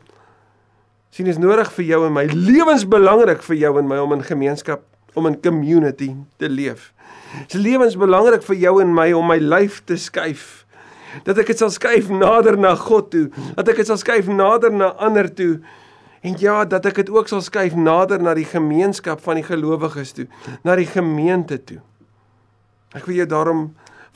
Sien 1.11 1.27
is 1.27 1.41
nodig 1.43 1.73
vir 1.75 1.87
jou 1.89 2.05
en 2.07 2.15
my 2.15 2.29
lewensbelangrik 2.31 3.43
vir 3.43 3.59
jou 3.65 3.75
en 3.81 3.89
my 3.91 3.99
om 3.99 4.15
in 4.15 4.23
gemeenskap, 4.23 4.85
om 5.19 5.27
in 5.27 5.41
community 5.43 6.13
te 6.39 6.49
leef. 6.49 6.93
Dit 7.49 7.57
is 7.59 7.63
lewensbelangrik 7.65 8.45
vir 8.47 8.59
jou 8.63 8.77
en 8.83 8.95
my 8.95 9.11
om 9.19 9.27
my 9.27 9.39
lyf 9.43 9.81
te 9.87 9.99
skuif. 9.99 10.65
Dat 11.27 11.41
ek 11.43 11.51
dit 11.51 11.59
sal 11.59 11.73
skuif 11.75 12.11
nader 12.15 12.55
na 12.59 12.77
God 12.79 13.11
toe, 13.11 13.27
dat 13.57 13.73
ek 13.73 13.83
dit 13.83 13.91
sal 13.91 13.99
skuif 13.99 14.31
nader 14.31 14.71
na 14.71 14.93
ander 15.03 15.27
toe. 15.35 15.57
En 16.21 16.35
ja, 16.39 16.65
dat 16.65 16.87
ek 16.87 17.01
dit 17.01 17.11
ook 17.11 17.29
sal 17.29 17.41
skuif 17.41 17.75
nader 17.75 18.21
na 18.21 18.35
die 18.37 18.49
gemeenskap 18.49 19.23
van 19.25 19.41
die 19.41 19.47
gelowiges 19.47 20.13
toe, 20.13 20.27
na 20.63 20.77
die 20.77 20.89
gemeente 20.89 21.57
toe. 21.65 21.81
Ek 22.93 23.07
wil 23.09 23.23
jou 23.23 23.29
daarom 23.31 23.63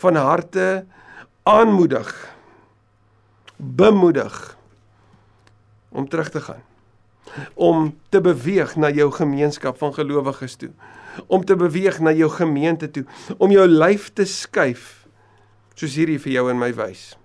van 0.02 0.18
harte 0.18 0.84
aanmoedig 1.48 2.12
bemoedig 3.56 4.56
om 5.94 6.08
terug 6.08 6.30
te 6.30 6.40
gaan. 6.40 6.62
om 7.54 7.98
te 8.08 8.20
beweeg 8.20 8.76
na 8.76 8.90
jou 8.90 9.10
gemeenskap 9.12 9.78
van 9.78 9.94
gelowiges 9.94 10.56
toe. 10.56 10.70
Om 11.26 11.44
te 11.44 11.56
beweeg 11.56 12.00
na 12.00 12.12
jou 12.12 12.30
gemeente 12.30 12.90
toe, 12.90 13.04
om 13.38 13.50
jou 13.50 13.66
lyf 13.68 14.10
te 14.12 14.26
skuif 14.28 15.06
soos 15.74 15.96
hierdie 15.98 16.20
vir 16.22 16.32
jou 16.36 16.44
en 16.50 16.58
my 16.58 16.70
wys. 16.74 17.16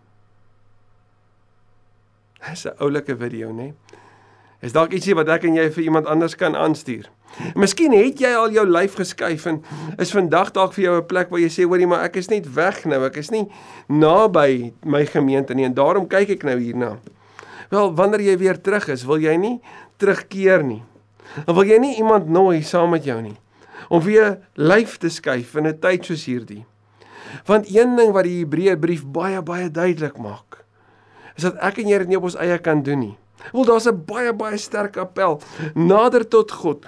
Dis 2.50 2.65
'n 2.65 2.78
oulike 2.80 3.18
video, 3.18 3.52
né? 3.52 3.56
Nee? 3.56 3.74
Is 4.60 4.74
dalk 4.76 4.91
ietsie 4.91 5.15
wat 5.15 5.30
ek 5.32 5.45
en 5.48 5.56
jy 5.56 5.69
vir 5.72 5.84
iemand 5.86 6.08
anders 6.12 6.36
kan 6.36 6.56
aanstuur. 6.56 7.08
Miskien 7.56 7.93
het 7.95 8.19
jy 8.19 8.32
al 8.36 8.52
jou 8.52 8.65
lyf 8.67 8.98
geskuif 9.00 9.45
en 9.48 9.62
is 10.02 10.12
vandag 10.12 10.52
dalk 10.52 10.74
vir 10.76 10.84
jou 10.84 10.95
'n 10.98 11.08
plek 11.08 11.30
waar 11.32 11.39
jy 11.39 11.48
sê 11.48 11.63
hoorie 11.63 11.88
maar 11.88 12.04
ek 12.04 12.17
is 12.17 12.30
net 12.30 12.54
weg 12.54 12.86
nou, 12.86 13.06
ek 13.06 13.17
is 13.17 13.32
nie 13.32 13.48
naby 13.88 14.74
my 14.84 15.06
gemeente 15.06 15.56
nie 15.56 15.65
en 15.65 15.74
daarom 15.74 16.08
kyk 16.08 16.30
ek 16.30 16.43
nou 16.43 16.58
hierna. 16.60 17.00
Wel, 17.69 17.95
wanneer 17.95 18.22
jy 18.22 18.38
weer 18.38 18.62
terug 18.62 18.89
is, 18.89 19.06
wil 19.06 19.19
jy 19.19 19.38
nie 19.38 19.62
terugkeer 19.98 20.63
nie. 20.63 20.84
Dan 21.45 21.56
wil 21.56 21.63
jy 21.63 21.78
nie 21.80 21.98
iemand 21.98 22.28
nooi 22.30 22.62
saam 22.62 22.89
met 22.89 23.06
jou 23.06 23.22
nie 23.22 23.38
om 23.89 24.02
weer 24.04 24.39
lyf 24.54 24.98
te 24.98 25.10
skuif 25.10 25.56
in 25.56 25.67
'n 25.67 25.80
tyd 25.80 26.06
soos 26.06 26.26
hierdie. 26.26 26.65
Want 27.45 27.69
een 27.69 27.95
ding 27.95 28.12
wat 28.12 28.24
die 28.24 28.43
Hebreërbrief 28.43 29.06
baie 29.06 29.41
baie 29.41 29.72
duidelik 29.72 30.17
maak, 30.17 30.65
is 31.36 31.43
dat 31.43 31.56
ek 31.62 31.78
en 31.78 31.88
jy 31.88 31.98
dit 31.98 32.08
nie 32.08 32.17
op 32.17 32.24
ons 32.24 32.36
eie 32.36 32.58
kan 32.58 32.84
doen 32.84 33.00
nie. 33.00 33.17
Wel 33.52 33.65
daar's 33.65 33.88
'n 33.88 34.06
baie 34.06 34.34
baie 34.34 34.58
sterk 34.58 34.97
appel. 34.97 35.41
Nader 35.73 36.28
tot 36.28 36.52
God. 36.52 36.86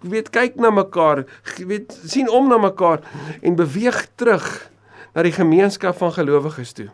Weet 0.00 0.30
kyk 0.30 0.54
na 0.54 0.70
mekaar, 0.70 1.24
weet 1.56 1.98
sien 2.04 2.30
om 2.30 2.48
na 2.48 2.58
mekaar 2.58 3.00
en 3.42 3.54
beweeg 3.54 4.08
terug 4.14 4.70
na 5.14 5.22
die 5.22 5.32
gemeenskap 5.32 5.96
van 5.96 6.12
gelowiges 6.12 6.72
toe. 6.72 6.90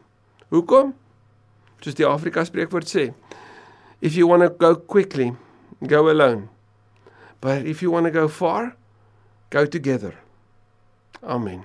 Hoekom? 0.49 0.95
Soos 1.81 1.95
die 1.95 2.07
Afrika 2.07 2.45
spreekwoord 2.45 2.87
sê, 2.87 3.13
if 4.01 4.15
you 4.15 4.29
want 4.29 4.43
to 4.43 4.55
go 4.59 4.77
quickly, 4.77 5.35
go 5.87 6.09
alone. 6.09 6.49
But 7.41 7.65
if 7.65 7.81
you 7.83 7.91
want 7.91 8.07
to 8.07 8.13
go 8.13 8.29
far, 8.29 8.77
go 9.51 9.67
together. 9.67 10.15
Amen. 11.23 11.65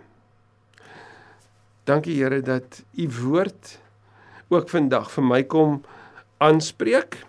Dankie 1.84 2.16
Here 2.16 2.42
dat 2.42 2.84
u 2.96 3.10
woord 3.22 3.80
ook 4.48 4.70
vandag 4.70 5.12
vir 5.12 5.24
my 5.24 5.44
kom 5.44 5.82
aanspreek 6.38 7.20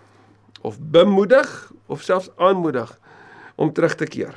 of 0.61 0.77
bemoedig 0.79 1.71
of 1.85 2.01
selfs 2.01 2.29
aanmoedig 2.37 2.99
om 3.55 3.73
terug 3.73 3.95
te 3.95 4.05
keer. 4.05 4.35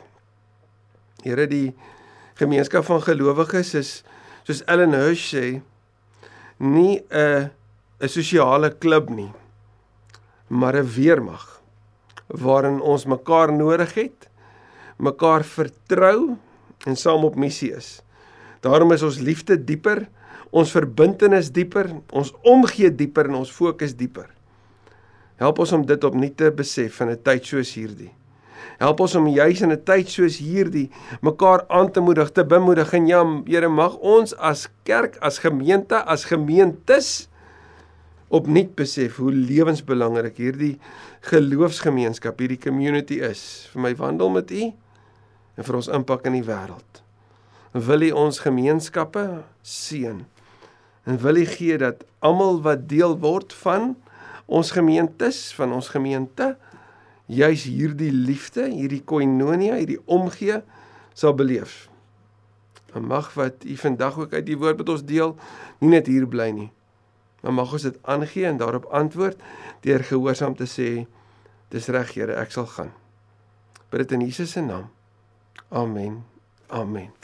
Here 1.23 1.47
die 1.47 1.75
gemeenskap 2.35 2.85
van 2.85 3.03
gelowiges 3.03 3.75
is 3.75 3.91
soos 4.43 4.65
Ellen 4.67 4.97
Hirsch 4.97 5.35
sê 5.35 5.63
nie 6.59 7.03
'n 7.11 7.51
'n 8.01 8.09
sosiale 8.09 8.71
klub 8.71 9.11
nie 9.11 9.33
maar 10.53 10.77
'n 10.77 10.93
weermag 10.95 11.63
waarin 12.27 12.81
ons 12.81 13.05
mekaar 13.05 13.53
nodig 13.53 13.95
het, 13.95 14.29
mekaar 14.97 15.45
vertrou 15.45 16.37
en 16.87 16.97
saam 16.97 17.25
op 17.25 17.35
missie 17.35 17.73
is. 17.75 18.03
Daarom 18.61 18.93
is 18.93 19.03
ons 19.03 19.19
liefde 19.19 19.65
dieper, 19.65 20.09
ons 20.51 20.71
verbintenis 20.71 21.53
dieper, 21.53 21.91
ons 22.11 22.33
omgee 22.43 22.95
dieper 22.95 23.25
en 23.25 23.35
ons 23.35 23.51
fokus 23.51 23.97
dieper. 23.97 24.29
Help 25.41 25.59
ons 25.59 25.73
om 25.73 25.87
dit 25.87 26.05
opnuut 26.05 26.37
te 26.37 26.51
besef 26.51 27.01
in 27.01 27.11
'n 27.11 27.23
tyd 27.23 27.45
soos 27.45 27.75
hierdie. 27.75 28.13
Help 28.79 29.01
ons 29.01 29.15
om 29.15 29.27
juis 29.27 29.61
in 29.61 29.73
'n 29.73 29.85
tyd 29.85 30.09
soos 30.09 30.39
hierdie 30.39 30.91
mekaar 31.23 31.65
aan 31.69 31.91
te 31.91 32.01
moedig, 32.01 32.31
te 32.31 32.45
bemoedig 32.45 32.93
en 32.93 33.07
ja, 33.07 33.23
Here 33.47 33.69
mag 33.69 33.97
ons 33.97 34.35
as 34.37 34.69
kerk, 34.85 35.17
as 35.21 35.39
gemeente, 35.39 36.05
as 36.05 36.25
gemeentes 36.25 37.29
opnuut 38.33 38.75
besef 38.75 39.17
hoe 39.17 39.33
lewensbelangrik 39.33 40.37
hierdie 40.37 40.79
geloofsgemeenskap, 41.21 42.39
hierdie 42.41 42.61
community 42.61 43.21
is 43.21 43.69
vir 43.73 43.83
my 43.83 43.95
wandel 43.95 44.31
met 44.31 44.51
U 44.51 44.73
en 45.57 45.65
vir 45.65 45.77
ons 45.77 45.89
impak 45.89 46.27
in 46.27 46.39
die 46.39 46.47
wêreld. 46.47 47.03
Wil 47.73 48.09
U 48.09 48.11
ons 48.27 48.41
gemeenskappe 48.41 49.45
seën 49.63 50.25
en 51.05 51.19
wil 51.19 51.37
U 51.37 51.45
gee 51.47 51.77
dat 51.79 52.07
almal 52.21 52.63
wat 52.65 52.89
deel 52.89 53.19
word 53.21 53.53
van 53.53 53.95
ons 54.53 54.75
gemeentes 54.75 55.41
van 55.57 55.73
ons 55.73 55.89
gemeente 55.93 56.53
juis 57.33 57.65
hierdie 57.65 58.13
liefde, 58.13 58.67
hierdie 58.69 59.03
koinonia, 59.09 59.79
hierdie 59.81 60.01
omgee 60.05 60.61
sal 61.17 61.35
beleef. 61.39 61.87
En 62.93 63.07
mag 63.09 63.33
wat 63.39 63.65
u 63.65 63.77
vandag 63.77 64.19
ook 64.19 64.33
uit 64.37 64.47
die 64.47 64.59
woord 64.59 64.83
met 64.83 64.93
ons 64.93 65.05
deel, 65.09 65.37
nie 65.81 65.95
net 65.95 66.11
hier 66.11 66.29
bly 66.29 66.51
nie. 66.53 66.69
Maar 67.43 67.57
mag 67.57 67.73
ons 67.73 67.89
dit 67.89 67.97
aangee 68.03 68.47
en 68.47 68.61
daarop 68.61 68.91
antwoord 68.93 69.41
deur 69.87 70.05
gehoorsaam 70.07 70.55
te 70.59 70.69
sê, 70.69 70.91
dis 71.73 71.89
reg 71.89 72.13
Here, 72.15 72.37
ek 72.37 72.53
sal 72.53 72.69
gaan. 72.77 72.93
Bid 73.91 74.05
dit 74.05 74.15
in 74.19 74.29
Jesus 74.29 74.53
se 74.53 74.61
naam. 74.61 74.91
Amen. 75.73 76.23
Amen. 76.69 77.22